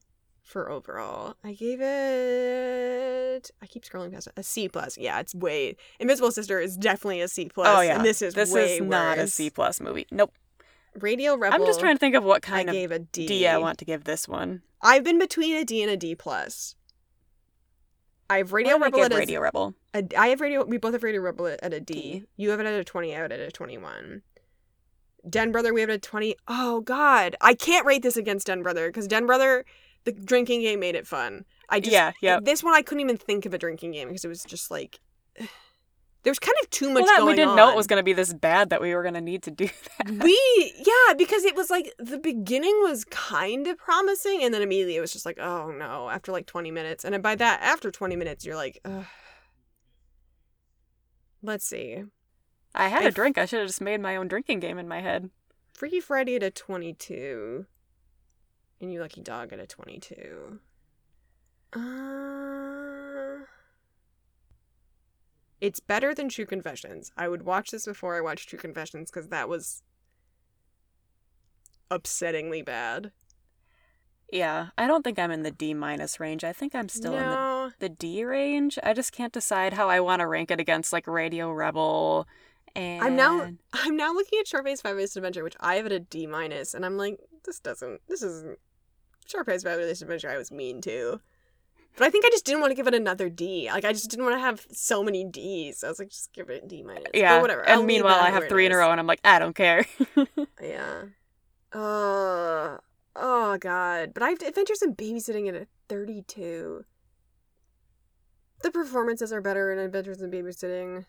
for 0.49 0.71
overall? 0.71 1.35
I 1.45 1.53
gave 1.53 1.81
it. 1.81 3.51
I 3.63 3.67
keep 3.67 3.85
scrolling 3.85 4.13
past 4.13 4.27
it. 4.27 4.33
A 4.37 4.43
C 4.43 4.69
plus. 4.69 4.99
Yeah, 4.99 5.21
it's 5.21 5.35
way. 5.35 5.77
Invisible 6.01 6.33
Sister 6.33 6.59
is 6.59 6.77
definitely 6.77 7.21
a 7.21 7.29
C 7.29 7.49
plus. 7.49 7.69
oh 7.69 7.81
yeah. 7.81 7.97
and 7.97 8.05
this 8.05 8.23
is 8.23 8.35
this 8.35 8.53
way 8.53 8.79
is 8.79 8.83
not 8.83 9.19
a. 9.19 9.27
C 9.29 9.51
plus 9.51 9.81
movie. 9.81 10.07
Nope. 10.11 10.33
Radio 10.95 11.37
Rebel. 11.37 11.55
I'm 11.55 11.67
just 11.67 11.81
trying 11.81 11.95
to 11.95 12.01
think 12.01 12.15
of 12.15 12.25
what 12.25 12.37
I 12.37 12.51
kind 12.51 12.69
of 12.69 12.73
gave 12.73 12.91
a 12.91 12.99
D. 12.99 13.27
D 13.27 13.47
I 13.47 13.59
want 13.59 13.79
to 13.79 13.85
give 13.85 14.05
this 14.05 14.27
one. 14.27 14.63
I've 14.83 15.05
been 15.05 15.19
between 15.19 15.57
a 15.57 15.65
D 15.65 15.83
and 15.83 15.91
a 15.91 15.97
D 15.97 16.15
plus. 16.15 16.75
I 18.31 18.39
have 18.39 18.53
Radio 18.53 18.77
I 18.77 18.79
Rebel 18.81 19.05
at 19.05 19.13
a 19.13 19.17
Radio 19.17 19.41
Rebel. 19.41 19.75
A, 19.95 20.05
I 20.17 20.29
have 20.29 20.41
radio. 20.41 20.65
We 20.65 20.77
both 20.77 20.93
have 20.93 21.03
radio 21.03 21.21
rebel 21.21 21.47
at 21.47 21.73
a 21.73 21.81
D. 21.81 21.95
D. 21.95 22.25
You 22.37 22.51
have 22.51 22.61
it 22.61 22.67
at 22.67 22.75
a 22.75 22.85
twenty. 22.85 23.15
I 23.15 23.19
have 23.19 23.31
it 23.31 23.41
at 23.41 23.49
a 23.49 23.51
twenty-one. 23.51 24.23
Den 25.29 25.51
Brother, 25.53 25.75
we 25.75 25.81
have 25.81 25.91
it 25.91 25.95
at 25.95 26.03
twenty. 26.03 26.37
Oh 26.47 26.81
God, 26.81 27.37
I 27.41 27.55
can't 27.55 27.87
rate 27.87 28.03
this 28.03 28.17
against 28.17 28.47
Den 28.47 28.63
Brother 28.63 28.89
because 28.89 29.07
Den 29.09 29.27
Brother, 29.27 29.65
the 30.15 30.25
drinking 30.25 30.61
game 30.63 30.81
made 30.81 30.95
it 30.95 31.07
fun. 31.07 31.45
I 31.69 31.81
just 31.81 31.93
Yeah, 31.93 32.13
yep. 32.23 32.45
This 32.45 32.63
one 32.63 32.75
I 32.75 32.83
couldn't 32.83 33.01
even 33.01 33.17
think 33.17 33.47
of 33.47 33.55
a 33.55 33.59
drinking 33.59 33.93
game 33.93 34.09
because 34.09 34.25
it 34.25 34.29
was 34.29 34.43
just 34.45 34.71
like 34.71 35.01
there 36.25 36.31
was 36.31 36.39
kind 36.39 36.55
of 36.63 36.71
too 36.71 36.91
much 36.91 37.05
Well, 37.05 37.17
that 37.19 37.27
we 37.27 37.35
didn't 37.35 37.51
on. 37.51 37.57
know 37.57 37.71
it 37.71 37.77
was 37.77 37.87
going 37.87 37.99
to 38.01 38.03
be 38.05 38.13
this 38.13 38.33
bad 38.35 38.71
that 38.71 38.81
we 38.81 38.95
were 38.95 39.03
going 39.03 39.15
to 39.15 39.21
need 39.21 39.43
to 39.45 39.51
do 39.51 39.69
that. 39.99 40.11
we 40.25 40.73
yeah 40.85 41.15
because 41.17 41.45
it 41.45 41.55
was 41.55 41.71
like 41.71 41.93
the 41.99 42.19
beginning 42.19 42.77
was 42.83 43.05
kind 43.05 43.67
of 43.67 43.79
promising 43.79 44.43
and 44.43 44.53
then 44.53 44.63
immediately 44.63 44.97
it 44.97 45.01
was 45.01 45.13
just 45.13 45.25
like 45.27 45.39
oh 45.39 45.71
no 45.71 46.09
after 46.11 46.33
like 46.33 46.47
20 46.47 46.71
minutes 46.71 47.05
and 47.05 47.23
by 47.23 47.35
that 47.37 47.61
after 47.63 47.91
20 47.91 48.17
minutes 48.17 48.45
you're 48.45 48.57
like 48.57 48.81
Ugh. 48.85 49.05
let's 51.43 51.65
see 51.65 52.03
I 52.75 52.89
had 52.89 53.07
a 53.07 53.11
drink. 53.11 53.39
I 53.39 53.47
should 53.47 53.61
have 53.61 53.69
just 53.69 53.81
made 53.81 54.01
my 54.01 54.15
own 54.15 54.29
drinking 54.29 54.61
game 54.61 54.79
in 54.79 54.87
my 54.89 55.01
head. 55.01 55.31
freaky 55.75 56.01
friday 56.01 56.37
at 56.37 56.43
a 56.43 56.51
22 56.51 57.67
and 58.81 58.93
you 58.93 59.01
lucky 59.01 59.21
dog 59.21 59.53
at 59.53 59.59
a 59.59 59.67
22 59.67 60.61
uh 61.75 63.45
it's 65.61 65.81
better 65.81 66.15
than 66.15 66.29
true 66.29 66.47
confessions 66.47 67.13
i 67.17 67.29
would 67.29 67.43
watch 67.43 67.71
this 67.71 67.85
before 67.85 68.17
i 68.17 68.21
watched 68.21 68.49
true 68.49 68.59
confessions 68.59 69.11
because 69.11 69.29
that 69.29 69.49
was 69.49 69.83
upsettingly 71.91 72.65
bad 72.65 73.13
Yeah, 74.31 74.69
I 74.77 74.87
don't 74.87 75.03
think 75.03 75.19
I'm 75.19 75.31
in 75.31 75.43
the 75.43 75.51
D 75.51 75.73
minus 75.73 76.21
range. 76.21 76.45
I 76.45 76.53
think 76.53 76.75
I'm 76.75 76.91
still 76.91 77.15
in 77.15 77.25
the, 77.31 77.73
the 77.79 77.89
D 77.89 78.25
range. 78.25 78.79
I 78.83 78.93
just 78.93 79.11
can't 79.11 79.33
decide 79.33 79.73
how 79.73 79.89
I 79.89 80.01
want 80.01 80.21
to 80.21 80.27
rank 80.27 80.51
it 80.51 80.61
against 80.61 80.93
like 80.93 81.07
Radio 81.07 81.51
Rebel 81.51 82.27
and 82.77 83.03
I'm 83.03 83.17
now 83.17 83.49
I'm 83.73 83.97
now 83.97 84.13
looking 84.13 84.39
at 84.39 84.47
Sharpay's 84.47 84.83
Fabulous 84.83 85.17
Adventure, 85.17 85.43
which 85.45 85.57
I 85.61 85.77
have 85.77 85.87
at 85.87 85.93
a 85.93 86.01
D 86.01 86.27
minus, 86.27 86.75
and 86.75 86.85
I'm 86.85 86.99
like, 86.99 87.19
this 87.47 87.59
doesn't 87.59 88.03
this 88.07 88.23
isn't 88.23 88.59
Sharpay's 89.31 89.63
Fabulous 89.63 90.01
Adventure. 90.03 90.31
I 90.31 90.39
was 90.39 90.51
mean 90.51 90.81
to, 90.83 91.21
but 91.97 92.07
I 92.07 92.11
think 92.11 92.25
I 92.25 92.31
just 92.31 92.45
didn't 92.47 92.61
want 92.61 92.71
to 92.71 92.75
give 92.75 92.87
it 92.87 92.95
another 92.95 93.29
D. 93.29 93.69
Like 93.71 93.85
I 93.85 93.93
just 93.93 94.11
didn't 94.11 94.25
want 94.25 94.37
to 94.37 94.41
have 94.41 94.67
so 94.73 95.03
many 95.03 95.25
Ds. 95.25 95.85
I 95.85 95.89
was 95.89 95.99
like, 95.99 96.09
just 96.09 96.33
give 96.33 96.49
it 96.49 96.65
a 96.65 96.67
D 96.67 96.83
minus. 96.83 97.11
yeah, 97.13 97.37
but 97.37 97.43
whatever. 97.43 97.63
And 97.63 97.73
I'll 97.73 97.83
meanwhile, 97.85 98.21
I 98.21 98.31
have 98.31 98.49
three 98.49 98.65
in 98.67 98.73
a 98.73 98.77
row, 98.77 98.91
and 98.91 98.99
I'm 98.99 99.07
like, 99.07 99.21
I 99.25 99.39
don't 99.39 99.55
care. 99.55 99.85
Yeah. 100.63 101.03
Uh. 101.73 102.79
Oh 103.15 103.59
God. 103.61 104.13
But 104.15 104.23
I 104.23 104.31
have 104.31 104.41
Adventures 104.43 104.81
in 104.83 104.95
Babysitting 104.95 105.49
at 105.49 105.55
a 105.55 105.67
32. 105.89 106.85
The 108.63 108.71
performances 108.71 109.33
are 109.33 109.41
better 109.41 109.71
in 109.73 109.79
Adventures 109.79 110.21
in 110.23 110.31
Babysitting. 110.31 111.05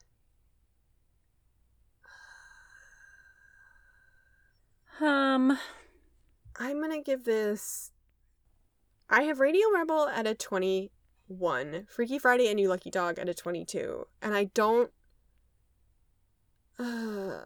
um, 5.01 5.57
I'm 6.57 6.81
gonna 6.81 7.01
give 7.01 7.23
this. 7.25 7.91
I 9.09 9.23
have 9.23 9.39
Radio 9.39 9.65
Rebel 9.73 10.07
at 10.07 10.27
a 10.27 10.35
21, 10.35 11.87
Freaky 11.89 12.19
Friday 12.19 12.47
and 12.49 12.59
You 12.59 12.69
Lucky 12.69 12.89
Dog 12.91 13.17
at 13.17 13.27
a 13.29 13.33
22, 13.33 14.05
and 14.21 14.35
I 14.35 14.45
don't. 14.45 14.91
Uh, 16.77 17.41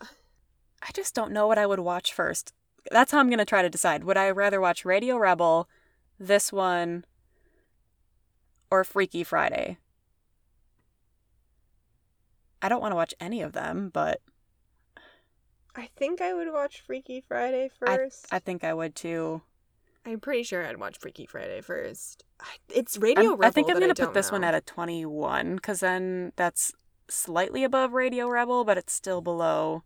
I 0.00 0.92
just 0.94 1.14
don't 1.14 1.32
know 1.32 1.46
what 1.46 1.58
I 1.58 1.66
would 1.66 1.80
watch 1.80 2.12
first. 2.12 2.54
That's 2.90 3.12
how 3.12 3.18
I'm 3.18 3.28
gonna 3.28 3.44
try 3.44 3.62
to 3.62 3.68
decide. 3.68 4.04
Would 4.04 4.16
I 4.16 4.30
rather 4.30 4.60
watch 4.60 4.84
Radio 4.84 5.18
Rebel, 5.18 5.68
this 6.18 6.52
one, 6.52 7.04
or 8.70 8.84
Freaky 8.84 9.24
Friday? 9.24 9.78
I 12.62 12.68
don't 12.68 12.80
want 12.80 12.92
to 12.92 12.96
watch 12.96 13.14
any 13.20 13.42
of 13.42 13.52
them, 13.52 13.90
but 13.92 14.20
I 15.74 15.88
think 15.96 16.20
I 16.20 16.32
would 16.34 16.52
watch 16.52 16.80
Freaky 16.80 17.20
Friday 17.20 17.64
I- 17.82 17.96
first. 17.96 18.26
I 18.30 18.38
think 18.38 18.64
I 18.64 18.72
would 18.72 18.94
too. 18.94 19.42
I, 20.04 20.10
am 20.10 20.20
pretty 20.20 20.42
sure 20.42 20.66
I'd 20.66 20.78
watch 20.78 20.98
Freaky 20.98 21.26
Friday 21.26 21.60
first. 21.60 22.24
It's 22.68 22.96
Radio 22.98 23.22
I'm- 23.22 23.30
Rebel. 23.32 23.46
I 23.46 23.50
think 23.50 23.70
I'm 23.70 23.78
gonna 23.80 23.94
put 23.94 24.14
this 24.14 24.32
one 24.32 24.44
at 24.44 24.54
a 24.54 24.60
21 24.60 25.56
because 25.56 25.80
then 25.80 26.32
that's 26.36 26.72
slightly 27.08 27.64
above 27.64 27.92
Radio 27.92 28.28
Rebel, 28.28 28.64
but 28.64 28.78
it's 28.78 28.92
still 28.92 29.20
below 29.20 29.82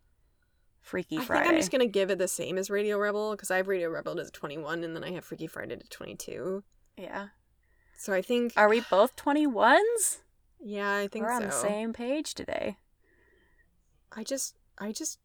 Freaky 0.81 1.17
I 1.17 1.25
Friday. 1.25 1.43
think 1.43 1.53
I'm 1.53 1.59
just 1.59 1.71
gonna 1.71 1.85
give 1.87 2.11
it 2.11 2.17
the 2.17 2.27
same 2.27 2.57
as 2.57 2.69
Radio 2.69 2.97
Rebel 2.97 3.31
because 3.31 3.51
I 3.51 3.57
have 3.57 3.67
Radio 3.67 3.89
Rebel 3.89 4.19
as 4.19 4.29
a 4.29 4.31
21, 4.31 4.83
and 4.83 4.95
then 4.95 5.03
I 5.03 5.11
have 5.11 5.25
Freaky 5.25 5.47
Friday 5.47 5.75
to 5.75 5.89
22. 5.89 6.63
Yeah. 6.97 7.29
So 7.97 8.13
I 8.13 8.21
think. 8.21 8.53
Are 8.55 8.69
we 8.69 8.81
both 8.81 9.15
21s? 9.15 10.19
Yeah, 10.59 10.95
I 10.95 11.07
think 11.07 11.25
We're 11.25 11.31
on 11.31 11.43
the 11.43 11.51
same 11.51 11.93
page 11.93 12.33
today. 12.33 12.77
I 14.11 14.23
just, 14.23 14.55
I 14.77 14.91
just 14.91 15.19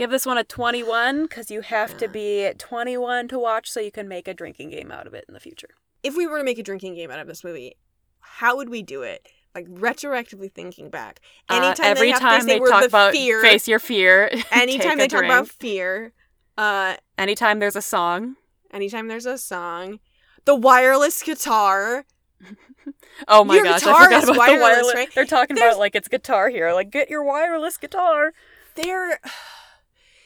Give 0.00 0.08
this 0.08 0.24
one 0.24 0.38
a 0.38 0.44
21 0.44 1.24
because 1.24 1.50
you 1.50 1.60
have 1.60 1.98
to 1.98 2.06
Yeah. 2.06 2.10
be 2.10 2.52
21 2.56 3.28
to 3.28 3.38
watch 3.38 3.70
so 3.70 3.80
you 3.80 3.90
can 3.92 4.08
make 4.08 4.26
a 4.26 4.32
drinking 4.32 4.70
game 4.70 4.90
out 4.90 5.06
of 5.06 5.12
it 5.12 5.26
in 5.28 5.34
the 5.34 5.40
future. 5.40 5.68
if 6.02 6.16
we 6.16 6.26
were 6.26 6.38
to 6.38 6.44
make 6.44 6.58
a 6.58 6.62
drinking 6.62 6.94
game 6.94 7.10
out 7.10 7.18
of 7.20 7.26
this 7.26 7.44
movie, 7.44 7.76
how 8.20 8.56
would 8.56 8.70
we 8.70 8.80
do 8.80 9.02
it? 9.02 9.28
Like 9.54 9.66
retroactively 9.66 10.50
thinking 10.50 10.88
back, 10.88 11.20
Uh, 11.50 11.56
anytime 11.56 11.84
every 11.86 12.06
they 12.06 12.12
have 12.12 12.20
time 12.22 12.40
to 12.40 12.46
say 12.46 12.58
they 12.58 12.64
talk 12.64 12.80
the 12.80 12.86
about 12.86 13.12
fear, 13.12 13.42
face 13.42 13.68
your 13.68 13.78
fear, 13.78 14.30
anytime 14.50 14.96
they 14.96 15.06
talk 15.06 15.22
about 15.24 15.48
fear, 15.48 16.14
uh, 16.56 16.96
anytime 17.18 17.58
there's 17.58 17.76
a 17.76 17.82
song. 17.82 18.36
anytime 18.70 19.08
there's 19.08 19.26
a 19.26 19.36
song, 19.36 20.00
the 20.46 20.54
wireless 20.56 21.22
guitar. 21.22 22.06
Oh 23.28 23.44
my 23.44 23.56
Your 23.56 23.64
gosh, 23.64 23.80
guitar 23.80 23.96
I 24.00 24.04
forgot 24.04 24.24
about 24.24 24.36
wireless, 24.38 24.56
the 24.58 24.62
wireless. 24.62 24.94
right? 24.94 25.14
They're 25.14 25.24
talking 25.26 25.56
There's- 25.56 25.74
about 25.74 25.80
like 25.80 25.94
it's 25.94 26.08
guitar 26.08 26.48
here. 26.48 26.72
Like 26.72 26.88
get 26.90 27.10
your 27.10 27.22
wireless 27.22 27.76
guitar. 27.76 28.32
There, 28.76 29.20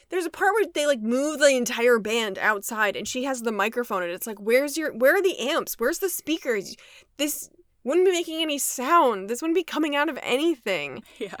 there's 0.09 0.25
a 0.25 0.29
part 0.29 0.53
where 0.53 0.65
they 0.73 0.85
like 0.85 1.01
move 1.01 1.39
the 1.39 1.55
entire 1.55 1.99
band 1.99 2.37
outside, 2.37 2.95
and 2.95 3.07
she 3.07 3.23
has 3.23 3.41
the 3.41 3.51
microphone, 3.51 4.03
and 4.03 4.11
it's 4.11 4.27
like, 4.27 4.39
where's 4.39 4.77
your, 4.77 4.93
where 4.93 5.17
are 5.17 5.21
the 5.21 5.37
amps? 5.39 5.75
Where's 5.77 5.99
the 5.99 6.09
speakers? 6.09 6.75
This 7.17 7.49
wouldn't 7.83 8.05
be 8.05 8.11
making 8.11 8.41
any 8.41 8.57
sound. 8.57 9.29
This 9.29 9.41
wouldn't 9.41 9.55
be 9.55 9.63
coming 9.63 9.95
out 9.95 10.09
of 10.09 10.19
anything. 10.21 11.03
Yeah. 11.17 11.35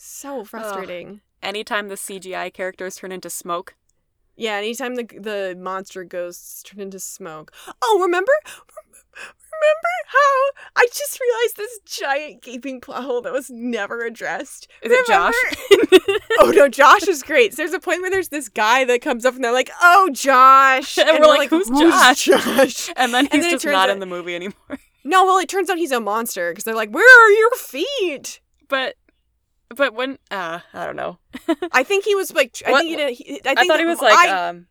So 0.00 0.44
frustrating. 0.44 1.20
Anytime 1.42 1.88
the 1.88 1.96
CGI 1.96 2.54
characters 2.54 2.96
turn 2.96 3.10
into 3.10 3.28
smoke. 3.28 3.74
Yeah, 4.36 4.54
anytime 4.54 4.94
the 4.94 5.02
the 5.02 5.56
monster 5.58 6.04
ghosts 6.04 6.62
turn 6.62 6.80
into 6.80 7.00
smoke. 7.00 7.52
Oh, 7.82 7.98
remember? 8.00 8.32
Remember 9.60 9.88
how 10.06 10.82
I 10.82 10.86
just 10.92 11.20
realized 11.20 11.56
this 11.56 11.78
giant 11.84 12.42
gaping 12.42 12.80
plot 12.80 13.04
hole 13.04 13.20
that 13.22 13.32
was 13.32 13.50
never 13.50 14.04
addressed? 14.04 14.68
Is 14.82 14.92
it 14.92 15.06
Josh? 15.06 15.34
oh 16.40 16.50
no, 16.54 16.68
Josh 16.68 17.08
is 17.08 17.22
great. 17.22 17.52
So 17.52 17.62
there's 17.62 17.72
a 17.72 17.80
point 17.80 18.00
where 18.02 18.10
there's 18.10 18.28
this 18.28 18.48
guy 18.48 18.84
that 18.84 19.02
comes 19.02 19.24
up 19.24 19.34
and 19.34 19.42
they're 19.44 19.52
like, 19.52 19.70
"Oh, 19.82 20.10
Josh," 20.12 20.96
And 20.98 21.18
we're 21.20 21.26
like, 21.26 21.50
"Who's 21.50 21.68
Josh?" 21.68 22.24
Josh? 22.24 22.90
and 22.96 23.12
then 23.12 23.26
he's 23.32 23.42
then 23.42 23.50
just 23.52 23.64
not 23.66 23.74
out- 23.88 23.90
in 23.90 23.98
the 24.00 24.06
movie 24.06 24.34
anymore. 24.34 24.78
No, 25.04 25.24
well, 25.24 25.38
it 25.38 25.48
turns 25.48 25.70
out 25.70 25.78
he's 25.78 25.92
a 25.92 26.00
monster 26.00 26.50
because 26.52 26.64
they're 26.64 26.74
like, 26.74 26.90
"Where 26.90 27.26
are 27.26 27.30
your 27.30 27.50
feet?" 27.52 28.40
But 28.68 28.96
but 29.74 29.94
when 29.94 30.18
uh 30.30 30.60
I 30.74 30.86
don't 30.86 30.96
know. 30.96 31.18
I 31.72 31.82
think 31.82 32.04
he 32.04 32.14
was 32.14 32.32
like, 32.34 32.60
I 32.66 32.70
What- 32.72 32.80
think 32.82 32.90
he 32.90 32.96
did. 32.96 33.14
He, 33.14 33.40
I, 33.46 33.52
I, 33.52 33.54
think 33.54 33.70
thought 33.70 33.80
he 33.80 33.86
was 33.86 34.00
like 34.00 34.14
I- 34.28 34.48
um 34.48 34.66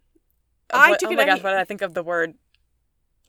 I 0.71 0.91
what- 0.91 0.99
took 0.99 1.09
oh 1.09 1.13
it 1.13 1.17
my 1.17 1.25
gosh, 1.25 1.41
what 1.43 1.51
did 1.51 1.59
I 1.59 1.63
think 1.63 1.81
of 1.81 1.93
the 1.93 2.03
word? 2.03 2.33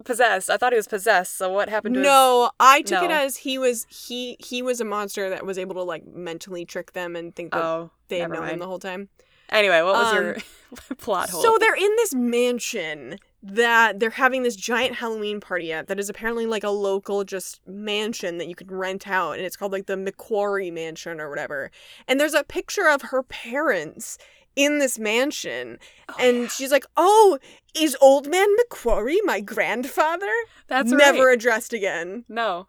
Possessed. 0.05 0.51
I 0.51 0.57
thought 0.57 0.73
he 0.73 0.77
was 0.77 0.89
possessed. 0.89 1.37
So 1.37 1.51
what 1.53 1.69
happened 1.69 1.95
to 1.95 2.01
his 2.01 2.07
No, 2.07 2.51
I 2.61 2.83
took 2.83 3.03
it 3.03 3.11
as 3.11 3.39
he 3.39 3.59
was 3.59 3.87
he 3.91 4.37
he 4.39 4.63
was 4.63 4.81
a 4.81 4.85
monster 4.85 5.31
that 5.31 5.45
was 5.45 5.59
able 5.59 5.75
to 5.77 5.83
like 5.83 6.07
mentally 6.07 6.65
trick 6.65 6.93
them 6.93 7.17
and 7.17 7.35
think 7.35 7.53
that 7.53 7.63
Oh, 7.65 7.91
they 8.09 8.19
had 8.21 8.31
known 8.31 8.49
him 8.49 8.59
the 8.59 8.67
whole 8.67 8.79
time. 8.79 9.09
Anyway, 9.51 9.81
what 9.81 9.95
was 9.95 10.13
Um, 10.13 10.17
your 10.25 10.37
plot 10.99 11.31
hole? 11.31 11.41
So 11.43 11.57
they're 11.59 11.75
in 11.75 11.97
this 11.97 12.15
mansion 12.15 13.19
that 13.43 13.99
they're 14.01 14.11
having 14.11 14.43
this 14.43 14.57
giant 14.57 14.97
Halloween 14.97 15.41
party 15.41 15.73
at 15.73 15.87
that 15.87 15.99
is 15.99 16.11
apparently 16.11 16.45
like 16.45 16.65
a 16.65 16.71
local 16.71 17.25
just 17.25 17.61
mansion 17.67 18.39
that 18.39 18.49
you 18.49 18.55
can 18.55 18.69
rent 18.69 19.07
out 19.09 19.37
and 19.37 19.43
it's 19.47 19.57
called 19.57 19.73
like 19.73 19.87
the 19.87 19.97
Macquarie 19.97 20.71
Mansion 20.73 21.21
or 21.21 21.31
whatever. 21.31 21.71
And 22.07 22.19
there's 22.21 22.35
a 22.35 22.45
picture 22.45 22.89
of 22.89 23.03
her 23.03 23.23
parents 23.23 24.19
in 24.59 24.79
this 24.81 24.99
mansion 24.99 25.79
Oh, 26.09 26.14
and 26.18 26.37
yeah. 26.42 26.49
she's 26.49 26.71
like, 26.73 26.85
"Oh, 26.97 27.38
is 27.75 27.97
old 28.01 28.29
man 28.29 28.49
Macquarie 28.57 29.21
my 29.25 29.40
grandfather?" 29.40 30.33
that's 30.66 30.90
never 30.90 31.27
right. 31.27 31.35
addressed 31.35 31.73
again. 31.73 32.25
No, 32.29 32.66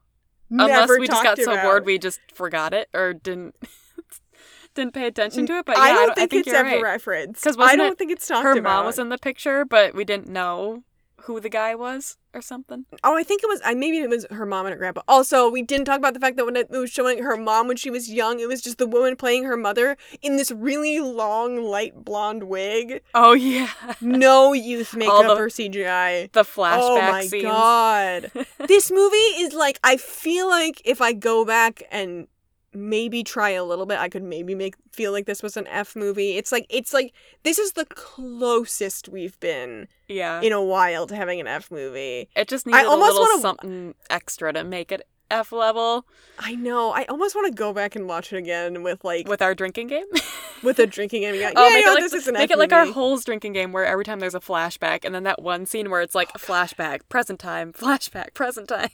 Never 0.52 0.72
unless 0.74 1.00
we 1.00 1.08
just 1.08 1.24
got 1.24 1.38
so 1.40 1.52
about. 1.54 1.64
bored 1.64 1.86
we 1.86 1.98
just 1.98 2.20
forgot 2.34 2.74
it 2.74 2.90
or 2.94 3.14
didn't 3.14 3.56
didn't 4.76 4.94
pay 4.94 5.08
attention 5.08 5.46
to 5.48 5.58
it. 5.58 5.66
But 5.66 5.78
yeah, 5.78 5.84
I 5.84 5.94
don't 5.94 6.16
think, 6.16 6.32
think 6.32 6.48
it's 6.48 6.56
ever 6.56 6.70
right. 6.70 6.82
referenced. 6.84 7.44
'Cause 7.44 7.58
I 7.60 7.76
don't 7.76 7.94
it 7.94 7.98
think 7.98 8.12
it's 8.12 8.28
talked 8.28 8.44
Her 8.44 8.52
about. 8.54 8.64
mom 8.64 8.86
was 8.86 9.00
in 9.00 9.10
the 9.10 9.18
picture, 9.18 9.66
but 9.66 9.94
we 9.96 10.06
didn't 10.06 10.28
know 10.28 10.84
who 11.24 11.40
the 11.40 11.50
guy 11.50 11.76
was 11.76 12.18
or 12.34 12.42
something. 12.42 12.86
Oh, 13.04 13.18
I 13.18 13.24
think 13.24 13.42
it 13.44 13.48
was. 13.48 13.62
I 13.66 13.74
maybe 13.74 13.98
it 14.00 14.10
was 14.10 14.26
her 14.32 14.46
mom 14.46 14.66
and 14.66 14.74
her 14.74 14.78
grandpa. 14.78 15.02
Also, 15.08 15.50
we 15.50 15.62
didn't 15.62 15.86
talk 15.86 15.98
about 15.98 16.14
the 16.14 16.20
fact 16.20 16.38
that 16.38 16.46
when 16.46 16.56
it 16.56 16.70
was 16.70 16.90
showing 16.92 17.24
her 17.24 17.36
mom 17.36 17.68
when 17.68 17.78
she 17.78 17.90
was 17.90 18.10
young, 18.10 18.40
it 18.40 18.48
was 18.48 18.62
just 18.62 18.78
the 18.78 18.88
woman 18.88 19.16
playing 19.16 19.44
her 19.46 19.58
mother 19.58 19.98
in 20.22 20.38
this 20.38 20.52
really 20.52 21.00
long, 21.00 21.64
light 21.64 22.04
blonde 22.06 22.44
wig. 22.44 23.02
Oh 23.14 23.34
yeah, 23.34 23.70
No 24.02 24.54
youth 24.54 24.96
makeup 24.96 25.24
the- 25.24 25.36
or 25.36 25.48
CGI. 25.50 26.32
the 26.32 26.44
flashback 26.44 26.80
oh 26.82 27.02
my 27.12 27.26
scenes. 27.26 27.44
god, 27.44 28.32
this 28.68 28.92
movie 28.92 29.16
is 29.18 29.54
like. 29.54 29.80
I 29.84 29.98
feel 29.98 30.48
like 30.50 30.82
if 30.86 31.02
I 31.02 31.14
go 31.14 31.46
back 31.46 31.84
and 31.92 32.28
maybe 32.74 33.24
try 33.24 33.50
a 33.50 33.64
little 33.64 33.86
bit, 33.86 33.98
I 34.00 34.10
could 34.10 34.24
maybe 34.24 34.56
make 34.56 34.76
feel 34.92 35.12
like 35.12 35.26
this 35.26 35.42
was 35.44 35.58
an 35.58 35.68
F 35.68 35.96
movie. 35.96 36.38
It's 36.38 36.52
like 36.52 36.66
it's 36.70 36.94
like 36.94 37.14
this 37.44 37.58
is 37.60 37.74
the 37.74 37.86
closest 37.86 39.10
we've 39.10 39.40
been 39.40 39.88
Yeah, 40.08 40.42
in 40.42 40.52
a 40.54 40.62
while 40.64 41.08
to 41.08 41.16
having 41.16 41.40
an 41.40 41.48
F 41.48 41.72
movie. 41.72 42.30
it 42.36 42.48
just 42.48 42.68
almost 42.68 42.88
a 42.90 42.96
little 42.96 43.14
wanna- 43.22 43.42
something 43.42 43.96
extra 44.10 44.54
to 44.54 44.64
make 44.64 44.92
it 44.92 45.02
F 45.32 45.52
level 45.52 46.08
I 46.40 46.56
know. 46.56 46.92
I 46.92 47.04
almost 47.06 47.36
want 47.36 47.46
to 47.48 47.54
go 47.54 47.72
back 47.72 47.96
and 47.96 48.08
watch 48.08 48.34
it 48.34 48.38
again 48.38 48.82
with 48.82 49.04
like 49.04 49.28
with, 49.28 49.42
our 49.44 49.54
drinking 49.54 49.88
game. 49.88 50.06
With 50.62 50.78
a 50.80 50.86
drinking 50.88 51.22
game. 51.22 51.36
Yeah, 51.36 51.54
Oh, 51.56 51.68
yeah, 51.70 51.74
make 51.76 51.86
no, 51.86 51.92
it 51.92 51.96
like 51.96 52.04
this 52.04 52.14
is 52.14 52.28
an 52.28 52.34
make 52.34 52.52
it 52.52 52.58
like 52.58 52.74
our. 52.74 52.86
Holes 52.88 53.24
drinking 53.24 53.54
game, 53.54 53.72
where 53.72 53.86
every 53.86 54.04
time 54.04 54.20
there's 54.20 54.36
a 54.36 54.42
flashback, 54.42 55.06
and 55.06 55.16
then 55.16 55.24
that 55.24 55.42
one 55.42 55.66
scene 55.66 55.90
where 55.90 56.02
it's 56.02 56.14
like 56.14 56.30
oh, 56.36 56.38
flashback, 56.38 57.00
present 57.08 57.40
time, 57.40 57.72
flashback, 57.74 58.34
present 58.34 58.68
time. 58.68 58.90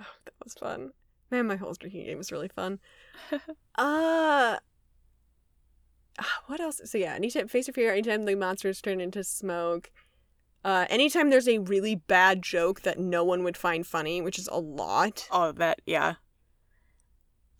Oh, 0.00 0.04
that 0.24 0.34
was 0.42 0.54
fun. 0.54 0.90
Man, 1.32 1.46
my 1.48 1.56
whole 1.56 1.72
drinking 1.72 2.04
game 2.04 2.20
is 2.20 2.30
really 2.30 2.48
fun. 2.48 2.78
uh 3.32 3.38
ah, 3.76 4.58
what 6.46 6.60
else? 6.60 6.80
So 6.84 6.98
yeah, 6.98 7.14
anytime 7.14 7.48
face 7.48 7.68
of 7.68 7.74
fear, 7.74 7.92
anytime 7.92 8.24
the 8.24 8.36
monsters 8.36 8.80
turn 8.80 9.00
into 9.00 9.24
smoke. 9.24 9.90
Uh, 10.64 10.86
anytime 10.88 11.30
there's 11.30 11.48
a 11.48 11.58
really 11.58 11.96
bad 11.96 12.40
joke 12.40 12.82
that 12.82 12.96
no 12.96 13.24
one 13.24 13.42
would 13.42 13.56
find 13.56 13.84
funny, 13.84 14.20
which 14.22 14.38
is 14.38 14.46
a 14.46 14.60
lot. 14.60 15.26
Oh, 15.32 15.50
that 15.50 15.80
yeah. 15.86 16.14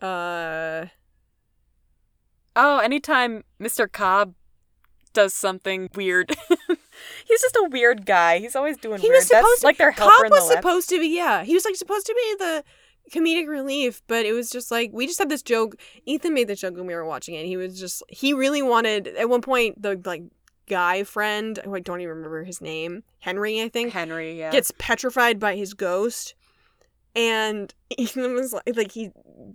Uh, 0.00 0.86
Oh, 2.54 2.78
anytime 2.78 3.44
Mr. 3.60 3.90
Cobb 3.90 4.34
does 5.12 5.34
something 5.34 5.88
weird. 5.94 6.34
He's 7.26 7.40
just 7.40 7.56
a 7.56 7.68
weird 7.70 8.04
guy. 8.06 8.38
He's 8.38 8.54
always 8.54 8.76
doing 8.76 9.00
he 9.00 9.08
weird. 9.08 9.18
was 9.20 9.26
supposed 9.26 9.46
That's 9.46 9.60
to. 9.60 9.66
like 9.66 9.78
their 9.78 9.92
Cobb 9.92 10.12
the 10.24 10.30
was 10.30 10.48
supposed 10.48 10.88
to 10.90 11.00
be. 11.00 11.08
Yeah, 11.08 11.44
he 11.44 11.54
was 11.54 11.64
like 11.64 11.76
supposed 11.76 12.06
to 12.06 12.14
be 12.14 12.36
the 12.38 12.64
comedic 13.10 13.48
relief, 13.48 14.02
but 14.06 14.24
it 14.26 14.32
was 14.32 14.50
just 14.50 14.70
like 14.70 14.90
we 14.92 15.06
just 15.06 15.18
had 15.18 15.28
this 15.28 15.42
joke. 15.42 15.76
Ethan 16.06 16.34
made 16.34 16.48
the 16.48 16.54
joke 16.54 16.76
when 16.76 16.86
we 16.86 16.94
were 16.94 17.04
watching 17.04 17.34
it. 17.34 17.46
He 17.46 17.56
was 17.56 17.78
just 17.78 18.02
he 18.08 18.32
really 18.32 18.62
wanted 18.62 19.08
at 19.08 19.28
one 19.28 19.42
point 19.42 19.80
the 19.80 20.00
like 20.04 20.22
guy 20.68 21.04
friend 21.04 21.58
who 21.64 21.74
I 21.74 21.80
don't 21.80 22.00
even 22.00 22.16
remember 22.16 22.44
his 22.44 22.60
name 22.60 23.02
Henry 23.18 23.60
I 23.60 23.68
think 23.68 23.92
Henry, 23.92 24.38
yeah. 24.38 24.50
gets 24.50 24.72
petrified 24.78 25.38
by 25.38 25.56
his 25.56 25.74
ghost, 25.74 26.34
and 27.14 27.72
Ethan 27.98 28.34
was 28.34 28.52
like, 28.52 28.76
like 28.76 28.92
he 28.92 29.10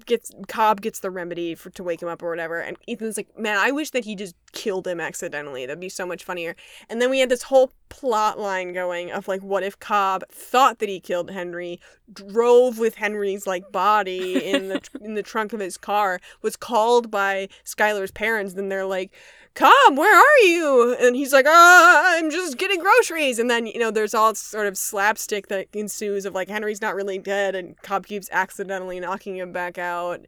gets 0.06 0.32
Cobb 0.48 0.82
gets 0.82 1.00
the 1.00 1.12
remedy 1.12 1.56
for 1.56 1.70
to 1.72 1.84
wake 1.84 2.02
him 2.02 2.10
up 2.10 2.22
or 2.22 2.30
whatever, 2.30 2.60
and 2.60 2.78
Ethan's 2.88 3.18
like, 3.18 3.38
man, 3.38 3.58
I 3.58 3.72
wish 3.72 3.92
that 3.92 4.06
he 4.06 4.16
just 4.16 4.36
killed 4.52 4.88
him 4.88 5.00
accidentally. 5.00 5.66
That'd 5.66 5.80
be 5.80 5.90
so 5.90 6.06
much 6.06 6.24
funnier. 6.24 6.56
And 6.90 7.02
then 7.02 7.10
we 7.10 7.20
had 7.20 7.30
this 7.30 7.44
whole 7.44 7.72
plot 7.90 8.40
line 8.40 8.74
going 8.74 9.12
of 9.12 9.28
like, 9.28 9.42
what 9.42 9.64
if 9.64 9.80
Cobb 9.80 10.24
thought 10.30 10.80
that 10.80 10.90
he 10.90 11.00
killed 11.00 11.32
Henry, 11.32 11.80
drove 12.12 12.80
with 12.80 12.96
Henry's 12.96 13.48
like 13.48 13.72
body 13.72 14.44
in 14.44 14.70
the 14.70 14.82
in 15.02 15.14
the 15.16 15.24
trunk 15.24 15.54
of 15.54 15.60
his 15.60 15.78
car, 15.78 16.20
was 16.42 16.56
called 16.56 17.12
by 17.12 17.50
Skylar's 17.66 18.12
parents, 18.12 18.54
then 18.54 18.70
they're 18.70 18.86
like. 18.86 19.12
Cobb, 19.58 19.98
where 19.98 20.16
are 20.16 20.46
you? 20.46 20.96
And 21.00 21.16
he's 21.16 21.34
like, 21.34 21.48
ah, 21.50 22.16
I'm 22.16 22.30
just 22.30 22.60
getting 22.60 22.80
groceries. 22.80 23.40
And 23.40 23.50
then, 23.50 23.66
you 23.66 23.80
know, 23.80 23.90
there's 23.90 24.14
all 24.14 24.36
sort 24.36 24.68
of 24.68 24.78
slapstick 24.78 25.48
that 25.48 25.68
ensues 25.74 26.26
of 26.26 26.36
like 26.36 26.48
Henry's 26.48 26.80
not 26.80 26.94
really 26.94 27.18
dead 27.18 27.56
and 27.56 27.76
Cobb 27.82 28.06
keeps 28.06 28.30
accidentally 28.32 29.00
knocking 29.00 29.36
him 29.36 29.52
back 29.52 29.80
out. 29.80 30.28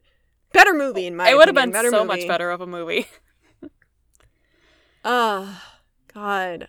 Better 0.52 0.74
movie 0.74 1.06
in 1.06 1.14
my 1.14 1.30
it 1.30 1.36
would 1.36 1.46
have 1.46 1.54
been 1.54 1.70
better 1.70 1.90
so 1.90 2.04
movie. 2.04 2.22
much 2.22 2.26
better 2.28 2.50
of 2.50 2.60
a 2.60 2.66
movie. 2.66 3.06
Ah, 5.02 5.78
God. 6.12 6.68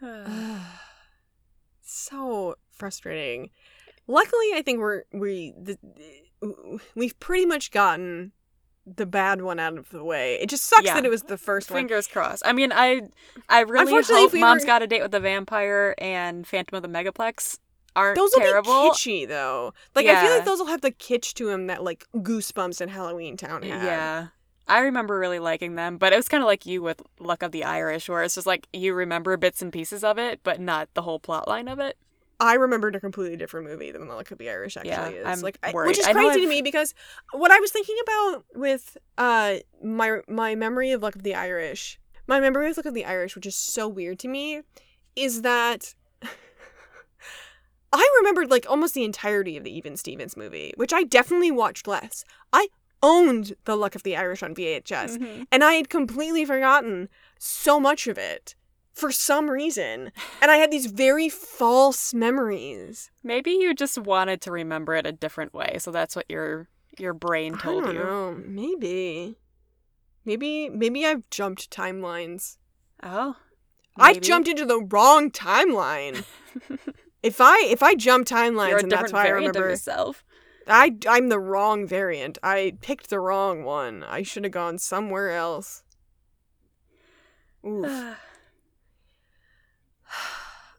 Ah. 0.00 0.80
so 1.82 2.54
frustrating. 2.70 3.50
Luckily, 4.06 4.52
I 4.54 4.62
think 4.64 4.78
we're 4.78 5.02
we 5.12 5.52
the, 5.60 5.76
we've 6.94 7.20
pretty 7.20 7.44
much 7.44 7.70
gotten 7.70 8.32
the 8.96 9.06
bad 9.06 9.42
one 9.42 9.58
out 9.58 9.76
of 9.78 9.90
the 9.90 10.02
way. 10.04 10.36
It 10.40 10.48
just 10.48 10.64
sucks 10.64 10.84
Yeah. 10.84 10.94
that 10.94 11.04
it 11.04 11.10
was 11.10 11.22
the 11.24 11.38
first 11.38 11.70
one. 11.70 11.78
Fingers 11.80 12.06
crossed. 12.06 12.42
I 12.46 12.52
mean, 12.52 12.72
I 12.72 13.02
I 13.48 13.60
really 13.60 14.02
hope 14.02 14.32
we 14.32 14.40
Mom's 14.40 14.62
were- 14.62 14.66
Got 14.66 14.82
a 14.82 14.86
Date 14.86 15.02
with 15.02 15.10
the 15.12 15.20
Vampire 15.20 15.94
and 15.98 16.46
Phantom 16.46 16.76
of 16.76 16.82
the 16.82 16.88
Megaplex 16.88 17.58
aren't 17.96 18.16
Those 18.16 18.30
will 18.34 18.42
terrible. 18.42 18.82
be 18.84 18.90
kitschy 18.90 19.28
though. 19.28 19.74
Like 19.94 20.06
I 20.06 20.22
feel 20.22 20.30
like 20.34 20.44
those 20.44 20.58
will 20.58 20.66
have 20.66 20.80
the 20.82 20.92
kitsch 20.92 21.34
to 21.34 21.46
them 21.46 21.66
that 21.66 21.82
like 21.82 22.06
Goosebumps 22.16 22.80
and 22.80 22.90
Halloween 22.90 23.36
Town 23.36 23.62
had. 23.62 23.82
Yeah. 23.82 24.26
I 24.70 24.80
remember 24.80 25.18
really 25.18 25.38
liking 25.38 25.76
them, 25.76 25.96
but 25.96 26.12
it 26.12 26.16
was 26.16 26.28
kind 26.28 26.42
of 26.42 26.46
like 26.46 26.66
you 26.66 26.82
with 26.82 27.00
Luck 27.18 27.42
of 27.42 27.52
the 27.52 27.64
Irish, 27.64 28.06
where 28.08 28.22
it's 28.22 28.34
just 28.34 28.46
like 28.46 28.68
you 28.72 28.92
remember 28.92 29.36
bits 29.38 29.62
and 29.62 29.72
pieces 29.72 30.04
of 30.04 30.18
it, 30.18 30.40
but 30.42 30.60
not 30.60 30.90
the 30.92 31.02
whole 31.02 31.18
plot 31.18 31.48
line 31.48 31.68
of 31.68 31.78
it. 31.78 31.96
I 32.40 32.54
remembered 32.54 32.94
a 32.94 33.00
completely 33.00 33.36
different 33.36 33.66
movie 33.66 33.90
than 33.90 34.06
the 34.06 34.14
Luck 34.14 34.30
of 34.30 34.38
the 34.38 34.48
Irish 34.48 34.76
actually 34.76 34.90
Yeah, 34.90 35.08
is. 35.08 35.26
I'm 35.26 35.40
like, 35.40 35.58
I, 35.62 35.72
which 35.72 35.98
is 35.98 36.06
crazy 36.06 36.40
to 36.42 36.46
me 36.46 36.62
because 36.62 36.94
what 37.32 37.50
I 37.50 37.58
was 37.58 37.72
thinking 37.72 37.96
about 38.02 38.44
with 38.54 38.96
uh 39.16 39.56
my 39.82 40.20
my 40.28 40.54
memory 40.54 40.92
of 40.92 41.02
Luck 41.02 41.16
of 41.16 41.24
the 41.24 41.34
Irish, 41.34 41.98
my 42.26 42.38
memory 42.40 42.70
of 42.70 42.76
Luck 42.76 42.86
of 42.86 42.94
the 42.94 43.04
Irish, 43.04 43.34
which 43.34 43.46
is 43.46 43.56
so 43.56 43.88
weird 43.88 44.18
to 44.20 44.28
me, 44.28 44.62
is 45.16 45.42
that 45.42 45.94
I 47.92 48.08
remembered 48.20 48.50
like 48.50 48.66
almost 48.68 48.94
the 48.94 49.04
entirety 49.04 49.56
of 49.56 49.64
the 49.64 49.76
Even 49.76 49.96
Stevens 49.96 50.36
movie, 50.36 50.72
which 50.76 50.92
I 50.92 51.04
definitely 51.04 51.50
watched 51.50 51.88
less. 51.88 52.24
I 52.52 52.68
owned 53.02 53.54
the 53.64 53.76
Luck 53.76 53.94
of 53.94 54.02
the 54.02 54.16
Irish 54.16 54.42
on 54.42 54.54
VHS, 54.54 55.18
Mhm. 55.18 55.46
and 55.50 55.64
I 55.64 55.74
had 55.74 55.88
completely 55.88 56.44
forgotten 56.44 57.08
so 57.38 57.78
much 57.80 58.06
of 58.06 58.18
it 58.18 58.54
for 58.98 59.12
some 59.12 59.48
reason. 59.50 60.12
And 60.42 60.50
I 60.50 60.56
had 60.56 60.70
these 60.70 60.86
very 60.86 61.28
false 61.28 62.12
memories. 62.12 63.10
Maybe 63.22 63.52
you 63.52 63.74
just 63.74 63.98
wanted 63.98 64.40
to 64.42 64.52
remember 64.52 64.94
it 64.94 65.06
a 65.06 65.12
different 65.12 65.54
way, 65.54 65.76
so 65.78 65.90
that's 65.90 66.16
what 66.16 66.26
your 66.28 66.68
your 66.98 67.14
brain 67.14 67.56
told 67.56 67.86
you. 67.86 67.92
know. 67.94 68.36
Maybe. 68.44 69.36
Maybe 70.24 70.68
maybe 70.68 71.06
I've 71.06 71.28
jumped 71.30 71.70
timelines. 71.70 72.58
Oh, 73.02 73.36
I 73.96 74.14
jumped 74.14 74.48
into 74.48 74.66
the 74.66 74.80
wrong 74.80 75.30
timeline. 75.30 76.24
if 77.22 77.40
I 77.40 77.64
if 77.66 77.82
I 77.82 77.94
jump 77.94 78.26
timelines 78.26 78.70
You're 78.70 78.78
and 78.80 78.90
that's 78.90 79.12
why 79.12 79.26
I 79.26 79.30
remember 79.30 79.70
yourself. 79.70 80.24
I 80.66 80.96
I'm 81.08 81.28
the 81.28 81.38
wrong 81.38 81.86
variant. 81.86 82.38
I 82.42 82.76
picked 82.80 83.10
the 83.10 83.20
wrong 83.20 83.64
one. 83.64 84.04
I 84.04 84.22
should 84.22 84.44
have 84.44 84.52
gone 84.52 84.78
somewhere 84.78 85.30
else. 85.30 85.82
Oof. 87.66 88.16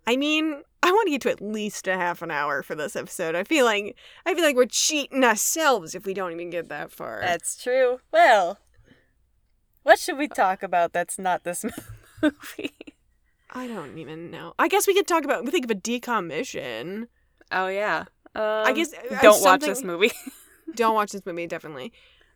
I 0.10 0.18
mean, 0.18 0.64
I 0.82 0.92
want 0.92 1.06
to 1.06 1.12
get 1.12 1.22
to 1.22 1.30
at 1.30 1.40
least 1.40 1.88
a 1.88 1.96
half 1.96 2.24
an 2.24 2.32
hour 2.32 2.64
for 2.64 2.74
this 2.74 2.96
episode. 2.96 3.36
I 3.36 3.44
feel 3.44 3.64
like 3.64 3.96
I 4.26 4.34
feel 4.34 4.44
like 4.44 4.56
we're 4.56 4.66
cheating 4.66 5.24
ourselves 5.24 5.94
if 5.94 6.04
we 6.04 6.16
don't 6.16 6.32
even 6.32 6.50
get 6.50 6.68
that 6.70 6.92
far. 6.92 7.20
That's 7.22 7.62
true. 7.62 8.00
Well, 8.12 8.58
what 9.84 10.00
should 10.00 10.18
we 10.18 10.28
talk 10.28 10.64
about 10.64 10.94
that's 10.94 11.20
not 11.20 11.44
this 11.44 11.64
movie? 12.24 12.74
I 13.52 13.68
don't 13.68 14.00
even 14.00 14.32
know. 14.32 14.56
I 14.58 14.68
guess 14.68 14.88
we 14.88 14.96
could 14.96 15.06
talk 15.06 15.26
about 15.26 15.46
we 15.46 15.52
think 15.52 15.66
of 15.66 15.72
a 15.72 15.76
decommission. 15.76 17.06
Oh 17.52 17.68
yeah. 17.68 18.06
Um, 18.34 18.44
I 18.66 18.74
guess 18.74 18.92
uh, 18.96 19.22
don't 19.22 19.44
watch 19.44 19.62
this 19.62 19.84
movie. 19.84 20.12
Don't 20.76 20.94
watch 20.94 21.12
this 21.12 21.26
movie 21.26 21.48
definitely. 21.48 21.92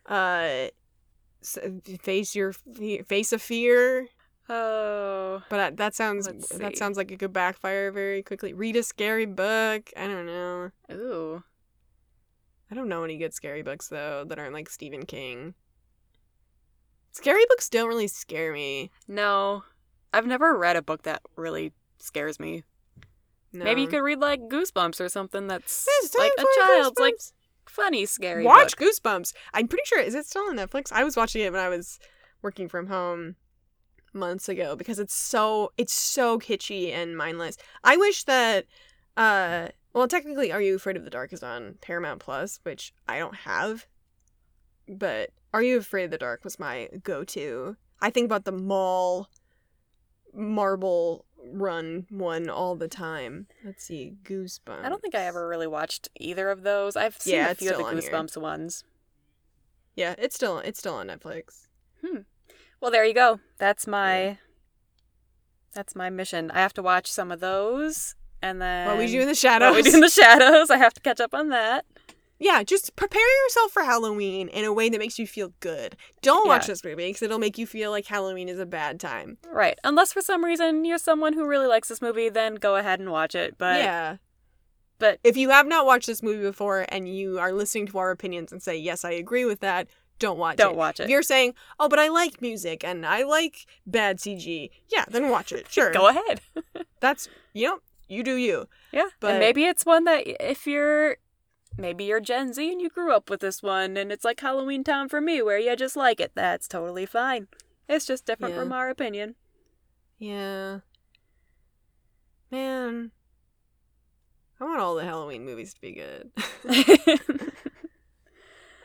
Uh, 0.06 0.66
face 2.00 2.34
your 2.34 2.52
face 2.52 3.32
of 3.32 3.40
fear. 3.42 4.08
Oh. 4.48 5.42
But 5.48 5.60
I, 5.60 5.70
that 5.70 5.94
sounds 5.94 6.26
that 6.50 6.76
sounds 6.76 6.96
like 6.96 7.10
it 7.10 7.18
could 7.18 7.32
backfire 7.32 7.90
very 7.90 8.22
quickly. 8.22 8.52
Read 8.52 8.76
a 8.76 8.82
scary 8.82 9.26
book. 9.26 9.90
I 9.96 10.06
don't 10.06 10.26
know. 10.26 10.70
Ooh. 10.92 11.42
I 12.70 12.74
don't 12.74 12.88
know 12.88 13.04
any 13.04 13.16
good 13.16 13.34
scary 13.34 13.62
books 13.62 13.88
though 13.88 14.24
that 14.26 14.38
aren't 14.38 14.54
like 14.54 14.68
Stephen 14.68 15.06
King. 15.06 15.54
Scary 17.12 17.44
books 17.48 17.68
don't 17.68 17.88
really 17.88 18.08
scare 18.08 18.52
me. 18.52 18.90
No. 19.08 19.64
I've 20.12 20.26
never 20.26 20.56
read 20.56 20.76
a 20.76 20.82
book 20.82 21.02
that 21.02 21.22
really 21.36 21.72
scares 21.98 22.38
me. 22.38 22.64
No. 23.52 23.64
Maybe 23.64 23.82
you 23.82 23.88
could 23.88 24.02
read 24.02 24.18
like 24.18 24.40
Goosebumps 24.40 25.00
or 25.00 25.08
something 25.08 25.46
that's 25.46 25.86
like 26.18 26.32
a 26.36 26.44
child's 26.56 26.98
like 26.98 27.14
funny 27.66 28.04
scary 28.04 28.44
Watch 28.44 28.76
book. 28.76 28.88
Goosebumps. 28.88 29.32
I'm 29.54 29.68
pretty 29.68 29.84
sure 29.86 30.00
is 30.00 30.14
it 30.14 30.26
still 30.26 30.42
on 30.42 30.56
Netflix? 30.56 30.92
I 30.92 31.04
was 31.04 31.16
watching 31.16 31.42
it 31.42 31.52
when 31.52 31.60
I 31.60 31.68
was 31.68 31.98
working 32.42 32.68
from 32.68 32.88
home 32.88 33.36
months 34.14 34.48
ago 34.48 34.76
because 34.76 34.98
it's 34.98 35.14
so 35.14 35.72
it's 35.76 35.92
so 35.92 36.38
kitschy 36.38 36.92
and 36.92 37.16
mindless. 37.16 37.56
I 37.82 37.96
wish 37.96 38.24
that 38.24 38.66
uh 39.16 39.68
well 39.92 40.08
technically 40.08 40.52
Are 40.52 40.60
You 40.60 40.76
Afraid 40.76 40.96
of 40.96 41.04
the 41.04 41.10
Dark 41.10 41.32
is 41.32 41.42
on 41.42 41.76
Paramount 41.80 42.20
Plus, 42.20 42.60
which 42.62 42.92
I 43.08 43.18
don't 43.18 43.36
have. 43.36 43.86
But 44.88 45.30
Are 45.52 45.62
You 45.62 45.78
Afraid 45.78 46.04
of 46.04 46.10
the 46.10 46.18
Dark 46.18 46.44
was 46.44 46.58
my 46.58 46.88
go-to. 47.02 47.76
I 48.00 48.10
think 48.10 48.26
about 48.26 48.44
the 48.44 48.52
mall 48.52 49.28
marble 50.34 51.24
run 51.46 52.06
one 52.10 52.48
all 52.50 52.74
the 52.74 52.88
time. 52.88 53.46
Let's 53.64 53.84
see, 53.84 54.14
Goosebumps. 54.24 54.84
I 54.84 54.88
don't 54.88 55.00
think 55.00 55.14
I 55.14 55.26
ever 55.26 55.46
really 55.48 55.66
watched 55.66 56.08
either 56.18 56.50
of 56.50 56.62
those. 56.62 56.96
I've 56.96 57.16
seen 57.20 57.34
Yeah, 57.34 57.50
a 57.50 57.54
few 57.54 57.70
of 57.70 57.78
the 57.78 57.84
on 57.84 57.98
here. 57.98 58.10
Goosebumps 58.10 58.36
ones. 58.36 58.84
Yeah, 59.94 60.14
it's 60.18 60.34
still 60.34 60.58
it's 60.58 60.78
still 60.78 60.94
on 60.94 61.06
Netflix. 61.06 61.68
Well, 62.84 62.90
there 62.90 63.06
you 63.06 63.14
go. 63.14 63.40
That's 63.56 63.86
my 63.86 64.36
that's 65.72 65.96
my 65.96 66.10
mission. 66.10 66.50
I 66.50 66.58
have 66.58 66.74
to 66.74 66.82
watch 66.82 67.10
some 67.10 67.32
of 67.32 67.40
those 67.40 68.14
and 68.42 68.60
then 68.60 68.86
What 68.86 68.98
we 68.98 69.06
do 69.06 69.22
in 69.22 69.26
the 69.26 69.34
shadows. 69.34 69.70
What 69.74 69.82
we 69.82 69.90
do 69.90 69.94
in 69.94 70.00
the 70.02 70.10
shadows. 70.10 70.68
I 70.68 70.76
have 70.76 70.92
to 70.92 71.00
catch 71.00 71.18
up 71.18 71.32
on 71.32 71.48
that. 71.48 71.86
yeah, 72.38 72.62
just 72.62 72.94
prepare 72.94 73.44
yourself 73.44 73.72
for 73.72 73.84
Halloween 73.84 74.48
in 74.48 74.66
a 74.66 74.72
way 74.74 74.90
that 74.90 74.98
makes 74.98 75.18
you 75.18 75.26
feel 75.26 75.54
good. 75.60 75.96
Don't 76.20 76.46
watch 76.46 76.64
Yeah. 76.64 76.72
this 76.72 76.84
movie 76.84 77.06
because 77.06 77.22
it'll 77.22 77.38
make 77.38 77.56
you 77.56 77.66
feel 77.66 77.90
like 77.90 78.04
Halloween 78.06 78.50
is 78.50 78.58
a 78.58 78.66
bad 78.66 79.00
time. 79.00 79.38
Right. 79.50 79.78
Unless 79.82 80.12
for 80.12 80.20
some 80.20 80.44
reason 80.44 80.84
you're 80.84 80.98
someone 80.98 81.32
who 81.32 81.46
really 81.46 81.66
likes 81.66 81.88
this 81.88 82.02
movie, 82.02 82.28
then 82.28 82.56
go 82.56 82.76
ahead 82.76 83.00
and 83.00 83.10
watch 83.10 83.34
it. 83.34 83.56
But 83.56 83.78
yeah. 83.78 84.16
but 84.98 85.20
If 85.24 85.38
you 85.38 85.48
have 85.48 85.66
not 85.66 85.86
watched 85.86 86.06
this 86.06 86.22
movie 86.22 86.42
before 86.42 86.84
and 86.90 87.08
you 87.08 87.38
are 87.38 87.50
listening 87.50 87.86
to 87.86 87.96
our 87.98 88.10
opinions 88.10 88.52
and 88.52 88.62
say, 88.62 88.76
yes, 88.76 89.06
I 89.06 89.12
agree 89.12 89.46
with 89.46 89.60
that, 89.60 89.88
don't 90.18 90.38
watch 90.38 90.54
it. 90.54 90.58
don't 90.58 90.72
it. 90.74 90.76
watch 90.76 91.00
If 91.00 91.06
it. 91.06 91.10
you're 91.10 91.22
saying, 91.22 91.54
oh, 91.78 91.88
but 91.88 91.98
I 91.98 92.08
like 92.08 92.40
music 92.40 92.84
and 92.84 93.04
I 93.04 93.22
like 93.24 93.66
bad 93.86 94.18
CG, 94.18 94.70
yeah, 94.90 95.04
then 95.08 95.28
watch 95.30 95.52
it. 95.52 95.66
Sure. 95.70 95.92
Go 95.92 96.08
ahead. 96.08 96.40
That's, 97.00 97.28
you 97.52 97.66
know, 97.68 97.78
you 98.08 98.22
do 98.22 98.36
you. 98.36 98.68
Yeah. 98.92 99.08
But- 99.20 99.32
and 99.32 99.40
maybe 99.40 99.64
it's 99.64 99.84
one 99.84 100.04
that 100.04 100.22
if 100.26 100.66
you're 100.66 101.16
maybe 101.76 102.04
you're 102.04 102.20
Gen 102.20 102.52
Z 102.52 102.70
and 102.70 102.80
you 102.80 102.88
grew 102.88 103.12
up 103.12 103.28
with 103.28 103.40
this 103.40 103.60
one 103.62 103.96
and 103.96 104.12
it's 104.12 104.24
like 104.24 104.38
Halloween 104.40 104.84
Town 104.84 105.08
for 105.08 105.20
me 105.20 105.42
where 105.42 105.58
you 105.58 105.74
just 105.74 105.96
like 105.96 106.20
it. 106.20 106.32
That's 106.34 106.68
totally 106.68 107.06
fine. 107.06 107.48
It's 107.88 108.06
just 108.06 108.24
different 108.26 108.54
Yeah. 108.54 108.60
from 108.60 108.72
our 108.72 108.88
opinion. 108.90 109.34
Yeah. 110.18 110.78
Man. 112.50 113.10
I 114.60 114.64
want 114.64 114.78
all 114.80 114.94
the 114.94 115.02
Halloween 115.04 115.44
movies 115.44 115.74
to 115.74 115.80
be 115.80 115.92
good. 115.92 116.30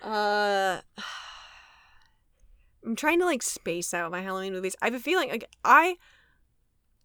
Uh, 0.04 0.82
I'm 2.86 2.96
trying 2.96 3.20
to 3.20 3.26
like 3.26 3.44
space 3.44 3.94
out 3.94 4.12
my 4.12 4.22
Halloween 4.22 4.54
movies. 4.54 4.76
I 4.82 4.86
have 4.86 4.94
a 4.94 5.00
feeling 5.00 5.30
like 5.30 5.50
I 5.64 5.98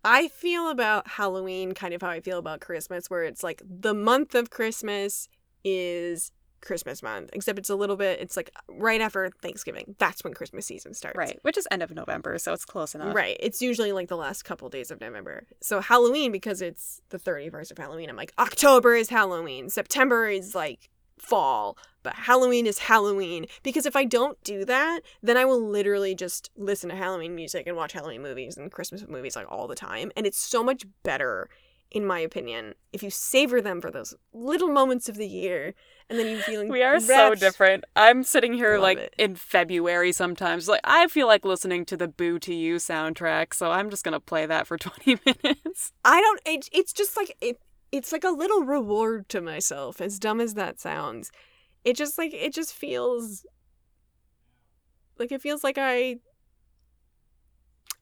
I 0.04 0.28
feel 0.28 0.68
about 0.70 1.09
Halloween 1.09 1.72
kind 1.72 1.94
of 1.94 2.02
how 2.02 2.11
I 2.11 2.20
feel 2.20 2.38
about 2.38 2.61
Christmas 2.61 3.09
where 3.09 3.24
it's 3.24 3.42
like 3.42 3.62
the 3.64 3.94
month 3.94 4.35
of 4.35 4.50
Christmas 4.50 5.28
is 5.64 6.30
Christmas 6.61 7.02
month, 7.02 7.30
except 7.33 7.59
it's 7.59 7.70
a 7.70 7.76
little 7.76 7.96
bit 7.96 8.20
it's 8.20 8.37
like 8.37 8.50
right 8.68 9.00
after 9.00 9.30
Thanksgiving. 9.42 9.94
That's 9.98 10.22
when 10.24 10.33
Christmas 10.33 10.66
season 10.66 10.94
starts. 10.94 11.16
right. 11.16 11.38
Which 11.42 11.57
is 11.59 11.66
end 11.70 11.83
of 11.83 11.90
November, 11.90 12.38
so 12.38 12.52
it's 12.52 12.64
close 12.64 12.94
enough. 12.94 13.14
Right. 13.14 13.37
It's 13.40 13.61
usually 13.61 13.92
like 13.92 14.09
the 14.09 14.16
last 14.16 14.44
couple 14.44 14.68
days 14.68 14.90
of 14.90 15.00
November. 15.00 15.46
So 15.61 15.80
Halloween, 15.80 16.33
because 16.33 16.62
it's 16.62 17.00
the 17.11 17.18
31st 17.18 17.72
of 17.72 17.78
Halloween, 17.78 18.09
I'm 18.09 18.16
like, 18.16 18.33
October 18.38 18.94
is 18.94 19.09
Halloween. 19.09 19.68
September 19.68 20.26
is 20.26 20.54
like 20.54 20.88
fall. 21.18 21.77
But 22.03 22.14
Halloween 22.14 22.66
is 22.66 22.79
Halloween. 22.81 23.46
Because 23.62 23.87
if 23.87 23.96
I 23.96 24.05
don't 24.05 24.42
do 24.44 24.64
that, 24.64 25.00
then 25.22 25.37
I 25.37 25.44
will 25.44 25.61
literally 25.61 26.14
just 26.14 26.50
listen 26.57 26.90
to 26.90 26.96
Halloween 26.96 27.35
music 27.35 27.66
and 27.66 27.77
watch 27.77 27.92
Halloween 27.92 28.22
movies 28.22 28.57
and 28.57 28.70
Christmas 28.70 29.05
movies 29.09 29.37
like 29.37 29.50
all 29.50 29.66
the 29.66 29.74
time. 29.74 30.12
And 30.16 30.27
it's 30.27 30.38
so 30.38 30.62
much 30.62 30.85
better, 31.03 31.48
in 31.90 32.05
my 32.05 32.18
opinion, 32.20 32.74
if 32.92 33.03
you 33.03 33.11
savor 33.11 33.61
them 33.62 33.81
for 33.81 33.90
those 33.90 34.14
little 34.33 34.68
moments 34.68 35.09
of 35.09 35.16
the 35.16 35.27
year 35.27 35.74
and 36.11 36.18
then 36.18 36.29
you 36.29 36.38
feeling 36.40 36.68
We 36.68 36.83
are 36.83 37.00
so 37.00 37.35
different. 37.35 37.85
I'm 37.96 38.22
sitting 38.24 38.53
here 38.53 38.79
like 38.79 38.98
it. 38.98 39.14
in 39.16 39.35
February 39.37 40.12
sometimes. 40.12 40.68
Like 40.68 40.81
I 40.85 41.09
feel 41.09 41.27
like 41.27 41.44
listening 41.44 41.87
to 41.87 41.96
the 41.96 42.09
Boo 42.09 42.38
to 42.40 42.55
You 42.55 42.77
soundtrack, 42.77 43.55
so 43.55 43.70
I'm 43.70 43.88
just 43.88 44.05
gonna 44.05 44.20
play 44.20 44.44
that 44.46 44.66
for 44.66 44.77
20 44.79 45.20
minutes. 45.24 45.92
I 46.05 46.20
don't. 46.20 46.40
It, 46.44 46.68
it's 46.72 46.92
just 46.92 47.16
like 47.16 47.35
it. 47.40 47.59
It's 47.96 48.11
like 48.12 48.24
a 48.24 48.30
little 48.30 48.64
reward 48.64 49.28
to 49.30 49.40
myself. 49.40 50.00
As 50.00 50.18
dumb 50.18 50.40
as 50.40 50.54
that 50.54 50.80
sounds, 50.80 51.30
it 51.85 51.96
just 51.96 52.18
like 52.18 52.33
it 52.35 52.52
just 52.52 52.72
feels 52.74 53.46
like 55.18 55.30
it 55.33 55.40
feels 55.40 55.62
like 55.62 55.78
I. 55.78 56.16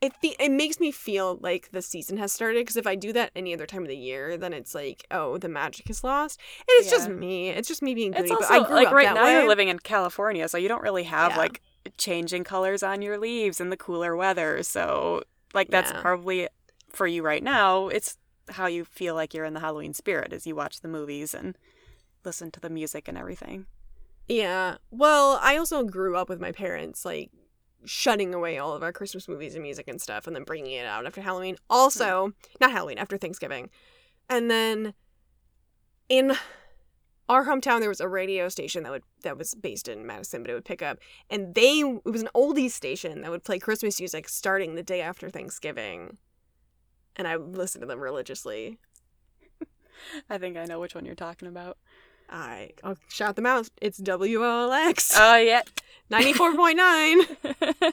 It 0.01 0.13
fe- 0.21 0.35
it 0.41 0.51
makes 0.51 0.81
me 0.81 0.91
feel 0.91 1.39
like 1.43 1.71
the 1.71 1.81
season 1.83 2.17
has 2.17 2.33
started 2.33 2.63
because 2.63 2.77
if 2.77 2.89
I 2.89 2.97
do 2.97 3.13
that 3.13 3.31
any 3.37 3.55
other 3.55 3.67
time 3.67 3.83
of 3.83 3.89
the 3.89 3.97
year, 3.97 4.37
then 4.37 4.53
it's 4.53 4.75
like 4.75 5.05
oh 5.13 5.39
the 5.39 5.49
magic 5.49 5.89
is 5.91 6.03
lost. 6.03 6.41
And 6.61 6.67
it's 6.81 6.91
just 6.91 7.09
me. 7.09 7.51
It's 7.51 7.69
just 7.69 7.83
me 7.83 7.95
being 7.95 8.13
It's 8.15 8.31
also 8.31 8.43
but 8.49 8.51
I 8.51 8.67
grew 8.67 8.75
like 8.75 8.91
right 8.93 9.15
now 9.15 9.25
way. 9.25 9.33
you're 9.35 9.47
living 9.49 9.69
in 9.69 9.79
California, 9.79 10.49
so 10.49 10.59
you 10.59 10.67
don't 10.69 10.83
really 10.83 11.05
have 11.05 11.33
Yeah. 11.33 11.39
like 11.39 11.61
changing 11.99 12.43
colors 12.45 12.83
on 12.83 13.01
your 13.03 13.17
leaves 13.19 13.61
in 13.61 13.71
the 13.71 13.77
cooler 13.77 14.17
weather. 14.17 14.63
So 14.65 15.23
like 15.55 15.69
that's 15.71 15.93
Yeah. 15.93 16.01
probably 16.01 16.49
for 16.89 17.07
you 17.07 17.23
right 17.23 17.43
now. 17.43 17.87
It's 17.89 18.17
how 18.51 18.67
you 18.67 18.85
feel 18.85 19.15
like 19.15 19.35
you're 19.35 19.45
in 19.45 19.55
the 19.55 19.61
Halloween 19.61 19.95
spirit 19.95 20.33
as 20.33 20.47
you 20.47 20.55
watch 20.55 20.81
the 20.81 20.89
movies 20.89 21.35
and 21.35 21.57
listen 22.25 22.51
to 22.53 22.61
the 22.61 22.71
music 22.71 23.09
and 23.09 23.19
everything. 23.19 23.67
Yeah. 24.29 24.77
Well, 24.91 25.39
I 25.43 25.57
also 25.57 25.85
grew 25.85 26.17
up 26.17 26.29
with 26.29 26.41
my 26.41 26.53
parents 26.53 27.05
like 27.05 27.31
shutting 27.85 28.33
away 28.35 28.59
all 28.59 28.75
of 28.75 28.83
our 28.83 28.93
Christmas 28.93 29.29
movies 29.29 29.55
and 29.55 29.63
music 29.63 29.89
and 29.89 30.01
stuff 30.01 30.27
and 30.27 30.37
then 30.37 30.45
bringing 30.45 30.73
it 30.73 30.87
out 30.87 31.07
after 31.07 31.21
Halloween. 31.21 31.57
Also, 31.69 32.27
hmm. 32.27 32.33
not 32.61 32.73
Halloween, 32.73 32.99
after 32.99 33.17
Thanksgiving. 33.17 33.71
And 34.29 34.51
then 34.51 34.95
in 36.09 36.37
our 37.29 37.45
hometown 37.45 37.81
there 37.81 37.89
was 37.89 38.01
a 38.01 38.09
radio 38.09 38.49
station 38.49 38.83
that 38.83 38.93
would 38.93 39.05
that 39.23 39.39
was 39.39 39.55
based 39.55 39.89
in 39.89 40.07
Madison, 40.07 40.43
but 40.43 40.51
it 40.51 40.55
would 40.55 40.65
pick 40.65 40.83
up 40.83 40.99
and 41.31 41.55
they 41.55 41.81
it 41.81 42.05
was 42.05 42.23
an 42.23 42.29
oldies 42.35 42.73
station 42.73 43.23
that 43.23 43.31
would 43.31 43.45
play 43.45 43.59
Christmas 43.59 43.99
music 43.99 44.29
starting 44.29 44.75
the 44.75 44.83
day 44.83 45.01
after 45.01 45.31
Thanksgiving. 45.31 46.19
And 47.17 47.29
I 47.29 47.37
listen 47.37 47.81
to 47.81 47.87
them 47.87 48.01
religiously. 48.01 48.79
I 50.29 50.39
think 50.39 50.57
I 50.57 50.65
know 50.65 50.81
which 50.81 50.95
one 50.95 51.05
you're 51.05 51.15
talking 51.15 51.47
about. 51.49 51.79
I 52.29 52.71
I'll 52.83 52.97
shout 53.09 53.37
them 53.37 53.47
out. 53.47 53.69
It's 53.81 54.01
WOLX 54.01 55.15
Oh 55.19 55.37
yeah. 55.37 55.63
94.9. 56.11 57.93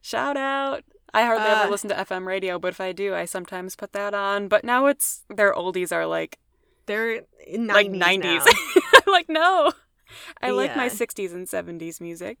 Shout 0.00 0.36
out. 0.36 0.84
I 1.14 1.24
hardly 1.24 1.46
Uh, 1.46 1.60
ever 1.62 1.70
listen 1.70 1.90
to 1.90 1.96
FM 1.96 2.26
radio, 2.26 2.58
but 2.58 2.68
if 2.68 2.80
I 2.80 2.92
do, 2.92 3.14
I 3.14 3.24
sometimes 3.24 3.76
put 3.76 3.92
that 3.92 4.14
on. 4.14 4.48
But 4.48 4.64
now 4.64 4.86
it's 4.86 5.22
their 5.28 5.52
oldies 5.52 5.92
are 5.92 6.06
like 6.06 6.38
They're 6.86 7.22
in 7.46 7.68
90s 7.68 7.72
like 7.74 7.90
90s. 7.90 8.46
Like, 9.06 9.28
no. 9.28 9.72
I 10.40 10.50
like 10.50 10.74
my 10.76 10.88
60s 10.88 11.32
and 11.34 11.46
70s 11.46 12.00
music. 12.00 12.38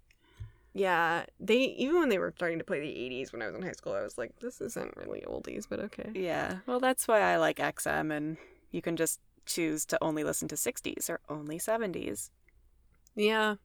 Yeah, 0.74 1.26
they 1.38 1.56
even 1.56 2.00
when 2.00 2.08
they 2.08 2.18
were 2.18 2.32
starting 2.34 2.58
to 2.58 2.64
play 2.64 2.80
the 2.80 2.86
80s 2.86 3.32
when 3.32 3.42
I 3.42 3.46
was 3.46 3.54
in 3.54 3.62
high 3.62 3.72
school, 3.72 3.92
I 3.92 4.02
was 4.02 4.16
like, 4.16 4.38
this 4.40 4.60
isn't 4.60 4.96
really 4.96 5.22
oldies, 5.26 5.66
but 5.68 5.80
okay. 5.80 6.10
Yeah. 6.14 6.58
Well, 6.66 6.80
that's 6.80 7.06
why 7.06 7.20
I 7.20 7.36
like 7.36 7.58
XM, 7.58 8.10
and 8.10 8.38
you 8.70 8.80
can 8.80 8.96
just 8.96 9.20
choose 9.44 9.84
to 9.86 9.98
only 10.02 10.24
listen 10.24 10.48
to 10.48 10.54
60s 10.54 11.10
or 11.10 11.20
only 11.28 11.58
70s. 11.58 12.30
Yeah, 13.14 13.56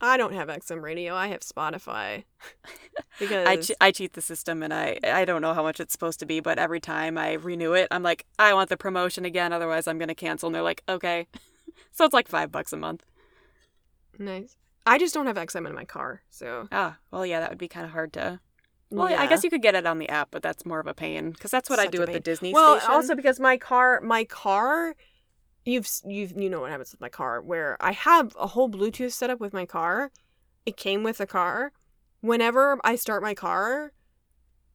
I 0.00 0.16
don't 0.16 0.32
have 0.32 0.48
XM 0.48 0.82
radio. 0.82 1.14
I 1.14 1.28
have 1.28 1.40
Spotify 1.40 2.24
because 3.20 3.46
I, 3.46 3.56
che- 3.56 3.74
I 3.80 3.90
cheat 3.92 4.14
the 4.14 4.20
system, 4.20 4.62
and 4.64 4.74
I, 4.74 4.98
I 5.04 5.24
don't 5.24 5.42
know 5.42 5.54
how 5.54 5.62
much 5.62 5.78
it's 5.78 5.92
supposed 5.92 6.18
to 6.20 6.26
be, 6.26 6.40
but 6.40 6.58
every 6.58 6.80
time 6.80 7.16
I 7.18 7.34
renew 7.34 7.74
it, 7.74 7.86
I'm 7.92 8.02
like, 8.02 8.26
I 8.38 8.52
want 8.54 8.68
the 8.68 8.76
promotion 8.76 9.24
again, 9.24 9.52
otherwise 9.52 9.86
I'm 9.86 9.98
going 9.98 10.08
to 10.08 10.14
cancel. 10.14 10.48
And 10.48 10.54
they're 10.54 10.62
like, 10.62 10.82
okay. 10.88 11.28
so 11.92 12.04
it's 12.04 12.14
like 12.14 12.26
five 12.26 12.50
bucks 12.50 12.72
a 12.72 12.76
month. 12.76 13.04
nice. 14.18 14.56
I 14.88 14.98
just 14.98 15.12
don't 15.12 15.26
have 15.26 15.36
XM 15.36 15.66
in 15.66 15.74
my 15.74 15.84
car, 15.84 16.22
so 16.30 16.66
Ah, 16.72 16.96
well, 17.10 17.26
yeah, 17.26 17.40
that 17.40 17.50
would 17.50 17.58
be 17.58 17.68
kind 17.68 17.84
of 17.84 17.92
hard 17.92 18.12
to. 18.14 18.40
Well, 18.90 19.06
I 19.06 19.26
guess 19.26 19.44
you 19.44 19.50
could 19.50 19.60
get 19.60 19.74
it 19.74 19.86
on 19.86 19.98
the 19.98 20.08
app, 20.08 20.28
but 20.30 20.42
that's 20.42 20.64
more 20.64 20.80
of 20.80 20.86
a 20.86 20.94
pain 20.94 21.30
because 21.32 21.50
that's 21.50 21.68
what 21.68 21.78
I 21.78 21.86
do 21.86 22.02
at 22.02 22.10
the. 22.10 22.20
Disney 22.20 22.54
well, 22.54 22.78
station. 22.78 22.94
also 22.94 23.14
because 23.14 23.38
my 23.38 23.58
car, 23.58 24.00
my 24.00 24.24
car, 24.24 24.96
you've 25.66 25.88
you've 26.06 26.32
you 26.32 26.48
know 26.48 26.60
what 26.62 26.70
happens 26.70 26.92
with 26.92 27.00
my 27.00 27.10
car, 27.10 27.42
where 27.42 27.76
I 27.80 27.92
have 27.92 28.34
a 28.40 28.46
whole 28.46 28.70
Bluetooth 28.70 29.12
setup 29.12 29.40
with 29.40 29.52
my 29.52 29.66
car. 29.66 30.10
It 30.64 30.76
came 30.76 31.02
with 31.02 31.18
the 31.18 31.26
car. 31.26 31.72
Whenever 32.20 32.78
I 32.82 32.96
start 32.96 33.22
my 33.22 33.34
car, 33.34 33.92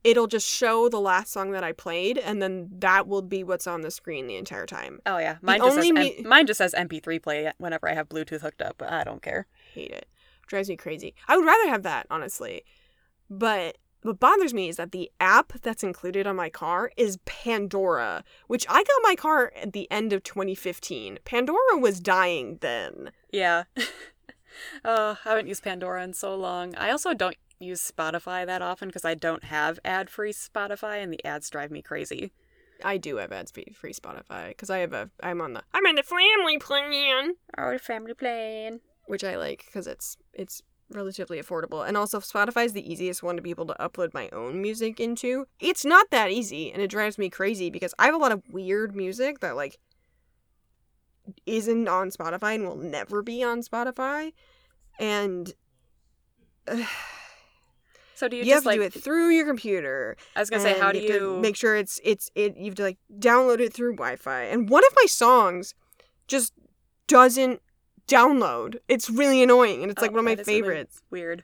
it'll 0.04 0.28
just 0.28 0.48
show 0.48 0.90
the 0.90 1.00
last 1.00 1.32
song 1.32 1.52
that 1.52 1.64
I 1.64 1.72
played, 1.72 2.20
and 2.20 2.42
then 2.42 2.70
that 2.80 3.08
will 3.08 3.22
be 3.24 3.44
what's 3.44 3.68
on 3.68 3.82
the 3.82 3.92
screen 3.92 4.28
the 4.28 4.36
entire 4.36 4.68
time. 4.68 5.00
Oh 5.06 5.18
yeah, 5.18 5.38
mine 5.42 5.60
just 5.60 5.72
only 5.72 5.88
says 5.88 6.18
me- 6.20 6.24
mine 6.24 6.46
just 6.46 6.60
says 6.60 6.76
MP3 6.78 7.22
play 7.22 7.52
whenever 7.58 7.90
I 7.90 7.94
have 7.96 8.10
Bluetooth 8.10 8.42
hooked 8.42 8.62
up. 8.62 8.76
But 8.78 8.92
I 8.92 9.04
don't 9.04 9.22
care. 9.22 9.48
Hate 9.74 9.92
it. 9.92 10.08
Drives 10.48 10.70
me 10.70 10.76
crazy. 10.76 11.16
I 11.28 11.38
would 11.38 11.46
rather 11.46 11.70
have 11.70 11.84
that, 11.84 12.06
honestly. 12.10 12.64
But 13.30 13.78
what 14.04 14.20
bothers 14.20 14.54
me 14.54 14.70
is 14.70 14.76
that 14.76 14.92
the 14.92 15.10
app 15.20 15.54
that's 15.62 15.84
included 15.84 16.28
on 16.28 16.36
my 16.36 16.50
car 16.50 16.92
is 16.98 17.18
Pandora, 17.26 18.24
which 18.48 18.66
I 18.70 18.84
got 18.84 19.02
my 19.02 19.16
car 19.16 19.54
at 19.56 19.74
the 19.74 19.90
end 19.90 20.12
of 20.14 20.24
2015. 20.24 21.20
Pandora 21.24 21.78
was 21.80 22.00
dying 22.00 22.58
then. 22.62 23.12
Yeah. 23.32 23.64
oh, 24.86 25.18
I 25.26 25.30
haven't 25.30 25.48
used 25.48 25.64
Pandora 25.64 26.04
in 26.04 26.14
so 26.14 26.36
long. 26.36 26.76
I 26.76 26.92
also 26.92 27.14
don't 27.14 27.38
use 27.60 27.90
Spotify 27.90 28.46
that 28.46 28.62
often 28.62 28.90
because 28.90 29.06
I 29.06 29.16
don't 29.16 29.46
have 29.46 29.80
ad-free 29.86 30.34
Spotify, 30.34 31.02
and 31.02 31.12
the 31.12 31.24
ads 31.26 31.50
drive 31.50 31.72
me 31.72 31.82
crazy. 31.82 32.34
I 32.84 32.98
do 32.98 33.18
have 33.18 33.32
ads 33.32 33.52
free 33.52 33.74
free 33.74 33.94
Spotify 33.94 34.50
because 34.50 34.70
I 34.70 34.80
have 34.80 34.92
a 34.92 35.10
I'm 35.22 35.40
on 35.40 35.54
the 35.54 35.64
I'm 35.74 35.86
on 35.86 35.96
the 35.96 36.04
family 36.04 36.58
plan, 36.58 37.36
Oh, 37.58 37.78
family 37.78 38.14
plan. 38.14 38.82
Which 39.06 39.24
I 39.24 39.36
like 39.38 39.66
because 39.66 39.88
it's 39.88 40.18
it's 40.34 40.62
relatively 40.90 41.42
affordable 41.42 41.88
and 41.88 41.98
also 41.98 42.20
Spotify 42.20 42.66
is 42.66 42.74
the 42.74 42.92
easiest 42.92 43.24
one 43.24 43.36
to 43.36 43.42
be 43.42 43.50
able 43.50 43.66
to 43.66 43.76
upload 43.80 44.14
my 44.14 44.30
own 44.30 44.62
music 44.62 45.00
into. 45.00 45.46
It's 45.60 45.86
not 45.86 46.12
that 46.12 46.30
easy 46.30 46.72
and 46.72 46.82
it 46.82 46.90
drives 46.90 47.18
me 47.18 47.30
crazy 47.30 47.70
because 47.70 47.94
I 47.98 48.06
have 48.06 48.16
a 48.16 48.20
lot 48.20 48.32
of 48.32 48.44
weird 48.52 48.96
music 48.96 49.40
that 49.40 49.56
like 49.56 49.78
isn't 51.46 51.88
on 51.88 52.10
Spotify 52.12 52.56
and 52.56 52.68
will 52.68 52.76
never 52.76 53.22
be 53.22 53.44
on 53.44 53.62
Spotify, 53.62 54.34
and. 55.00 55.54
uh, 56.68 56.84
So 58.16 58.28
do 58.28 58.38
you, 58.38 58.44
you, 58.44 58.52
just 58.52 58.64
have 58.64 58.76
to 58.76 58.80
like? 58.80 58.92
do 58.92 58.98
it 59.00 59.04
through 59.04 59.30
your 59.32 59.46
computer. 59.46 60.16
I 60.36 60.40
was 60.40 60.50
gonna 60.50 60.62
say, 60.62 60.80
how 60.80 60.92
do 60.92 61.00
to 61.00 61.06
you 61.06 61.40
make 61.42 61.56
sure 61.56 61.76
it's 61.76 62.00
it's 62.04 62.30
it? 62.36 62.56
You 62.56 62.66
have 62.66 62.76
to 62.76 62.84
like 62.84 63.00
download 63.20 63.60
it 63.60 63.74
through 63.74 63.96
Wi-Fi. 63.96 64.44
And 64.44 64.70
one 64.70 64.84
of 64.86 64.94
my 64.96 65.08
songs 65.08 65.74
just 66.28 66.54
doesn't 67.08 67.60
download. 68.08 68.78
It's 68.88 69.10
really 69.10 69.42
annoying, 69.44 69.82
and 69.84 69.92
it's 69.92 70.02
like 70.02 70.12
one 70.12 70.20
of 70.20 70.26
my 70.26 70.32
is 70.32 70.40
really 70.48 70.62
favorites. 70.62 71.02
Weird. 71.10 71.44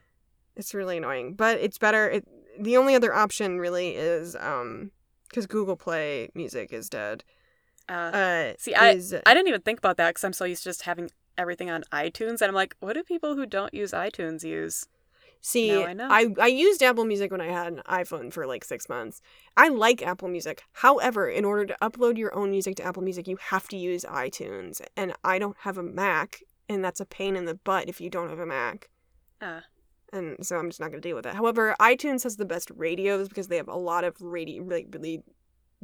It's 0.55 0.73
really 0.73 0.97
annoying, 0.97 1.33
but 1.35 1.59
it's 1.59 1.77
better. 1.77 2.09
It, 2.09 2.27
the 2.59 2.77
only 2.77 2.95
other 2.95 3.13
option 3.13 3.59
really 3.59 3.95
is 3.95 4.35
um 4.35 4.91
because 5.29 5.45
Google 5.47 5.75
Play 5.77 6.29
Music 6.33 6.73
is 6.73 6.89
dead. 6.89 7.23
Uh, 7.87 7.93
Uh, 7.93 8.53
see, 8.57 8.73
I- 8.73 8.91
is, 8.91 9.15
I 9.25 9.33
didn't 9.33 9.47
even 9.47 9.61
think 9.61 9.79
about 9.79 9.97
that 9.97 10.09
because 10.09 10.23
I'm 10.23 10.33
so 10.33 10.45
used 10.45 10.63
to 10.63 10.69
just 10.69 10.83
having 10.83 11.09
everything 11.37 11.69
on 11.69 11.83
iTunes, 11.91 12.41
and 12.41 12.43
I'm 12.43 12.53
like, 12.53 12.75
what 12.79 12.93
do 12.93 13.03
people 13.03 13.35
who 13.35 13.45
don't 13.45 13.73
use 13.73 13.91
iTunes 13.91 14.43
use? 14.43 14.85
See, 15.41 15.71
I 15.83 15.93
know. 15.93 16.09
I, 16.11 16.27
I 16.37 16.47
used 16.47 16.83
Apple 16.83 17.05
Music 17.05 17.31
when 17.31 17.39
I 17.39 17.47
had 17.47 17.71
an 17.71 17.81
iPhone 17.87 18.33
for 18.33 18.45
like 18.45 18.65
six 18.65 18.89
months. 18.89 19.21
I 19.55 19.69
like 19.69 20.01
Apple 20.03 20.27
Music. 20.27 20.63
However, 20.73 21.29
in 21.29 21.45
order 21.45 21.65
to 21.65 21.77
upload 21.81 22.17
your 22.17 22.35
own 22.35 22.51
music 22.51 22.75
to 22.75 22.83
Apple 22.83 23.03
Music, 23.03 23.25
you 23.25 23.37
have 23.37 23.69
to 23.69 23.77
use 23.77 24.03
iTunes. 24.03 24.81
And 24.97 25.13
I 25.23 25.39
don't 25.39 25.55
have 25.61 25.77
a 25.77 25.83
Mac, 25.83 26.41
and 26.69 26.83
that's 26.85 26.99
a 26.99 27.05
pain 27.05 27.35
in 27.35 27.45
the 27.45 27.55
butt 27.55 27.89
if 27.89 27.99
you 27.99 28.09
don't 28.09 28.29
have 28.29 28.39
a 28.39 28.45
Mac. 28.45 28.89
Ah. 29.41 29.63
And 30.13 30.45
so 30.45 30.57
I'm 30.57 30.69
just 30.69 30.79
not 30.79 30.89
going 30.89 31.01
to 31.01 31.07
deal 31.07 31.15
with 31.15 31.25
that. 31.25 31.35
However, 31.35 31.75
iTunes 31.79 32.23
has 32.23 32.37
the 32.37 32.45
best 32.45 32.71
radios 32.75 33.27
because 33.29 33.47
they 33.47 33.57
have 33.57 33.67
a 33.67 33.75
lot 33.75 34.03
of 34.03 34.15
radio, 34.21 34.63
like 34.63 34.87
really, 34.93 35.23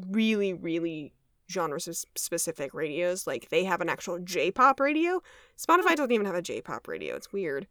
really, 0.10 0.54
really 0.54 1.14
genre 1.52 1.80
specific 1.80 2.74
radios. 2.74 3.28
Like 3.28 3.50
they 3.50 3.64
have 3.66 3.82
an 3.82 3.90
actual 3.90 4.18
J-pop 4.20 4.80
radio. 4.80 5.22
Spotify 5.60 5.96
doesn't 5.96 6.12
even 6.12 6.26
have 6.26 6.36
a 6.36 6.42
J-pop 6.42 6.88
radio. 6.88 7.16
It's 7.16 7.32
weird. 7.32 7.68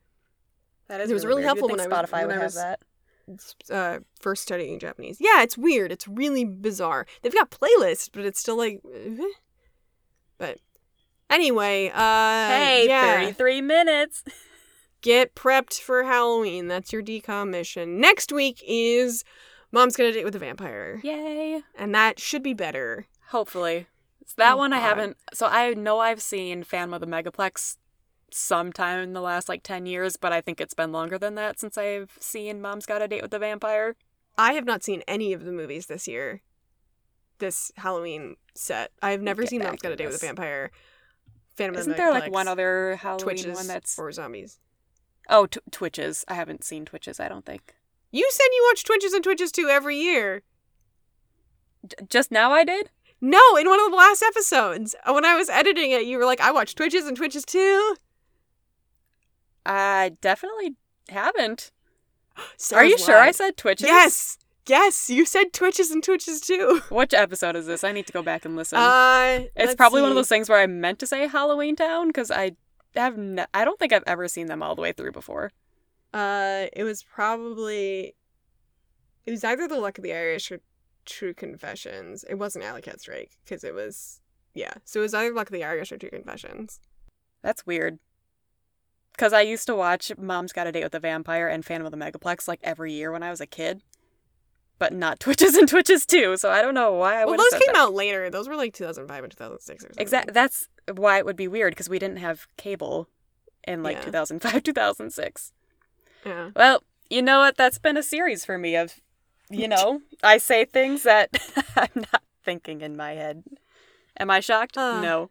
That 0.89 1.01
is 1.01 1.11
It 1.11 1.15
was 1.15 1.25
really, 1.25 1.43
really. 1.43 1.47
Helpful 1.47 1.69
when 1.69 1.81
I 1.81 1.87
was- 1.89 1.93
Spotify 2.11 2.19
when 2.19 2.27
would 2.29 2.39
I 2.39 2.45
was- 2.45 2.55
that. 2.55 2.81
uh, 3.71 3.99
first 4.21 4.43
studying 4.43 4.79
Japanese. 4.79 5.17
Yeah, 5.21 5.43
it's 5.43 5.57
weird. 5.59 5.91
It's 5.91 6.07
really 6.07 6.45
bizarre. 6.45 7.07
They've 7.23 7.35
got 7.35 7.51
playlists, 7.51 8.11
but 8.13 8.25
it's 8.25 8.39
still 8.39 8.57
like. 8.57 8.81
eh. 8.95 9.17
But 10.39 10.59
anyway, 11.35 11.91
uh, 11.95 12.49
hey, 12.49 12.87
yeah, 12.89 13.21
33 13.25 13.61
minutes. 13.61 14.23
get 15.03 15.35
prepped 15.35 15.81
for 15.81 16.05
Halloween. 16.05 16.69
That's 16.69 16.93
your 16.93 17.03
DCOM 17.03 17.51
mission. 17.51 18.01
Next 18.01 18.33
week 18.33 18.63
is 18.67 19.25
Mom's 19.73 19.97
Gonna 19.97 20.13
Date 20.13 20.25
with 20.25 20.35
a 20.37 20.39
Vampire, 20.39 21.01
Yay. 21.03 21.63
and 21.79 21.95
that 21.95 22.19
should 22.19 22.43
be 22.43 22.55
better. 22.55 23.07
Hopefully. 23.29 23.87
So 24.27 24.35
that 24.39 24.55
Oh, 24.55 24.57
one 24.57 24.73
I 24.73 24.79
God. 24.79 24.83
haven't. 24.85 25.17
So 25.35 25.47
I 25.47 25.75
know 25.75 25.99
I've 25.99 26.23
seen 26.23 26.63
Phantom 26.65 26.95
of 26.95 27.01
the 27.01 27.07
Megaplex 27.07 27.77
sometime 28.31 29.01
in 29.01 29.13
the 29.13 29.21
last 29.21 29.49
like 29.49 29.63
10 29.63 29.87
years, 29.87 30.17
but 30.17 30.33
I 30.33 30.41
think 30.41 30.61
it's 30.61 30.75
been 30.75 30.93
longer 30.93 31.19
than 31.19 31.35
that 31.35 31.61
since 31.61 31.77
I've 31.77 32.17
seen 32.21 32.61
Mom's 32.61 32.87
Got 32.87 33.03
a 33.03 33.09
Date 33.09 33.23
with 33.23 33.31
the 33.31 33.39
Vampire. 33.39 33.97
I 34.39 34.55
have 34.55 34.65
not 34.65 34.83
seen 34.83 35.03
any 35.07 35.33
of 35.33 35.45
the 35.45 35.53
movies 35.53 35.87
this 35.87 36.09
year. 36.09 36.41
This 37.39 37.71
Halloween 37.77 38.37
set, 38.55 38.91
I 39.03 39.11
have 39.11 39.21
never 39.21 39.43
Get 39.43 39.51
seen 39.51 39.63
Mom's 39.63 39.83
Gonna 39.83 39.97
to 39.97 40.03
Date 40.03 40.07
with 40.11 40.23
a. 40.23 40.27
Vampire. 40.27 40.71
Phantom 41.57 41.75
of 41.77 41.85
the 41.85 41.91
Isn't 41.93 41.97
there 41.97 42.11
like 42.11 42.33
one 42.33 42.49
other 42.49 42.97
Halloween 42.97 43.25
Twitches 43.25 43.57
one 43.57 43.67
that's. 43.67 43.99
or 43.99 44.11
zombies? 44.13 44.59
Oh, 45.29 45.47
tw- 45.47 45.59
Twitches. 45.71 46.25
I 46.29 46.35
haven't 46.35 46.65
seen 46.65 46.85
Twitches, 46.85 47.21
I 47.21 47.29
don't 47.29 47.47
think. 47.47 47.75
You 48.11 48.29
said 48.31 48.47
you 48.53 48.67
watch 48.71 48.85
Twitches 48.85 49.13
and 49.13 49.25
Twitches 49.25 49.51
too 49.53 49.69
every 49.71 49.97
year. 49.97 50.43
J- 51.87 52.07
just 52.09 52.31
now 52.31 52.53
I 52.53 52.65
did? 52.65 52.91
No, 53.21 53.41
in 53.59 53.69
one 53.69 53.81
of 53.81 53.91
the 53.91 53.97
last 53.97 54.23
episodes, 54.23 54.95
uh, 55.05 55.13
when 55.13 55.25
I 55.25 55.35
was 55.35 55.49
editing 55.49 55.93
it, 55.93 56.05
you 56.05 56.19
were 56.19 56.27
like, 56.27 56.41
"I 56.41 56.51
watch 56.51 56.75
Twitches 56.75 57.07
and 57.07 57.17
Twitches 57.17 57.45
too." 57.45 57.97
I 59.65 60.17
definitely 60.21 60.75
haven't. 61.09 61.71
Sarah's 62.57 62.73
Are 62.83 62.85
you 62.85 62.99
sure 62.99 63.17
I 63.19 63.31
said 63.31 63.57
Twitches? 63.57 63.87
Yes, 63.87 64.39
yes, 64.67 65.11
you 65.11 65.25
said 65.25 65.53
Twitches 65.53 65.91
and 65.91 66.03
Twitches 66.03 66.41
too. 66.41 66.83
Which 66.91 67.15
episode 67.15 67.57
is 67.57 67.67
this? 67.67 67.85
I 67.85 67.93
need 67.93 68.07
to 68.07 68.13
go 68.13 68.23
back 68.23 68.45
and 68.45 68.57
listen. 68.57 68.79
Uh, 68.79 69.45
it's 69.57 69.75
probably 69.75 70.03
one 70.03 70.11
of 70.11 70.17
those 70.17 70.29
things 70.29 70.49
where 70.49 70.61
I 70.61 70.67
meant 70.67 70.99
to 71.01 71.07
say 71.07 71.27
Halloween 71.27 71.77
Town 71.77 72.09
because 72.09 72.31
I 72.31 72.53
have 72.95 73.17
ne- 73.17 73.47
I 73.53 73.65
don't 73.65 73.79
think 73.79 73.93
I've 73.93 74.05
ever 74.07 74.29
seen 74.29 74.47
them 74.47 74.63
all 74.63 74.75
the 74.75 74.83
way 74.83 74.93
through 74.93 75.13
before. 75.13 75.53
Uh, 76.13 76.67
it 76.73 76.85
was 76.85 77.03
probably, 77.03 78.15
it 79.27 79.31
was 79.31 79.43
either 79.43 79.67
the 79.67 79.81
Luck 79.81 79.99
of 79.99 80.05
the 80.05 80.15
Irish 80.15 80.53
or 80.53 80.61
True 81.05 81.35
Confessions. 81.35 82.25
It 82.29 82.35
wasn't 82.35 82.65
Alley 82.65 82.83
Cat 82.83 83.01
Strike 83.01 83.33
because 83.45 83.65
it 83.65 83.75
was, 83.75 84.21
yeah. 84.55 84.75
So 84.85 85.01
it 85.01 85.03
was 85.03 85.15
either 85.15 85.35
Luck 85.35 85.49
of 85.49 85.53
the 85.53 85.65
Irish 85.65 85.91
or 85.91 85.99
True 85.99 86.11
Confessions. 86.11 86.81
That's 87.43 87.67
weird. 87.67 87.99
Because 89.13 89.33
I 89.33 89.43
used 89.43 89.67
to 89.67 89.77
watch 89.77 90.13
Mom's 90.17 90.53
Got 90.53 90.67
a 90.67 90.73
Date 90.73 90.85
with 90.85 90.95
a 90.95 91.01
Vampire 91.01 91.49
and 91.49 91.65
Phantom 91.65 91.87
of 91.87 91.93
the 91.93 91.99
Megaplex 91.99 92.49
like 92.49 92.61
every 92.63 92.93
year 92.93 93.13
when 93.13 93.23
I 93.23 93.31
was 93.31 93.41
a 93.41 93.47
kid, 93.47 93.83
but 94.85 94.93
not 94.93 95.19
Twitches 95.27 95.55
and 95.55 95.67
Twitches 95.67 96.05
too. 96.05 96.37
So 96.37 96.51
I 96.51 96.61
don't 96.61 96.75
know 96.75 96.93
why 96.93 97.23
I 97.23 97.25
well, 97.25 97.37
those 97.39 97.61
came 97.61 97.75
out 97.75 97.95
later. 97.95 98.29
Those 98.29 98.49
were 98.49 98.57
like 98.57 98.75
2005 98.75 99.25
and 99.25 99.31
2006 99.33 99.83
or 99.85 99.87
something. 99.89 100.03
Exactly. 100.03 100.33
That's 100.33 100.69
why 100.95 101.17
it 101.19 101.25
would 101.25 101.37
be 101.37 101.49
weird 101.49 101.73
because 101.73 101.89
we 101.89 101.99
didn't 101.99 102.19
have 102.19 102.47
cable 102.59 103.09
in 103.67 103.83
like 103.83 103.97
Yeah. 103.97 104.05
2005, 104.05 104.63
2006. 104.65 105.53
Yeah. 106.27 106.51
Well, 106.55 106.83
you 107.09 107.23
know 107.23 107.39
what? 107.39 107.57
That's 107.57 107.79
been 107.79 107.97
a 107.97 108.03
series 108.03 108.45
for 108.45 108.59
me 108.59 108.77
of, 108.77 109.01
you 109.51 109.69
know, 109.69 110.03
I 110.23 110.37
say 110.37 110.67
things 110.67 111.03
that 111.05 111.31
I'm 111.77 111.89
not 112.13 112.23
thinking 112.45 112.83
in 112.83 112.95
my 112.97 113.13
head. 113.13 113.43
Am 114.19 114.29
I 114.31 114.41
shocked? 114.41 114.77
Uh. 114.77 115.01
no. 115.01 115.31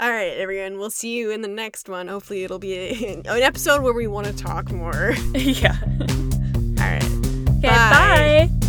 All 0.00 0.10
right, 0.10 0.32
everyone. 0.36 0.78
We'll 0.78 0.90
see 0.90 1.16
you 1.16 1.30
in 1.30 1.42
the 1.42 1.48
next 1.48 1.88
one. 1.88 2.08
Hopefully, 2.08 2.42
it'll 2.44 2.58
be 2.58 2.74
a, 2.74 3.14
an 3.20 3.42
episode 3.42 3.82
where 3.82 3.92
we 3.92 4.06
want 4.08 4.26
to 4.26 4.32
talk 4.32 4.70
more. 4.72 5.12
yeah. 5.34 5.76
Bye. 8.12 8.61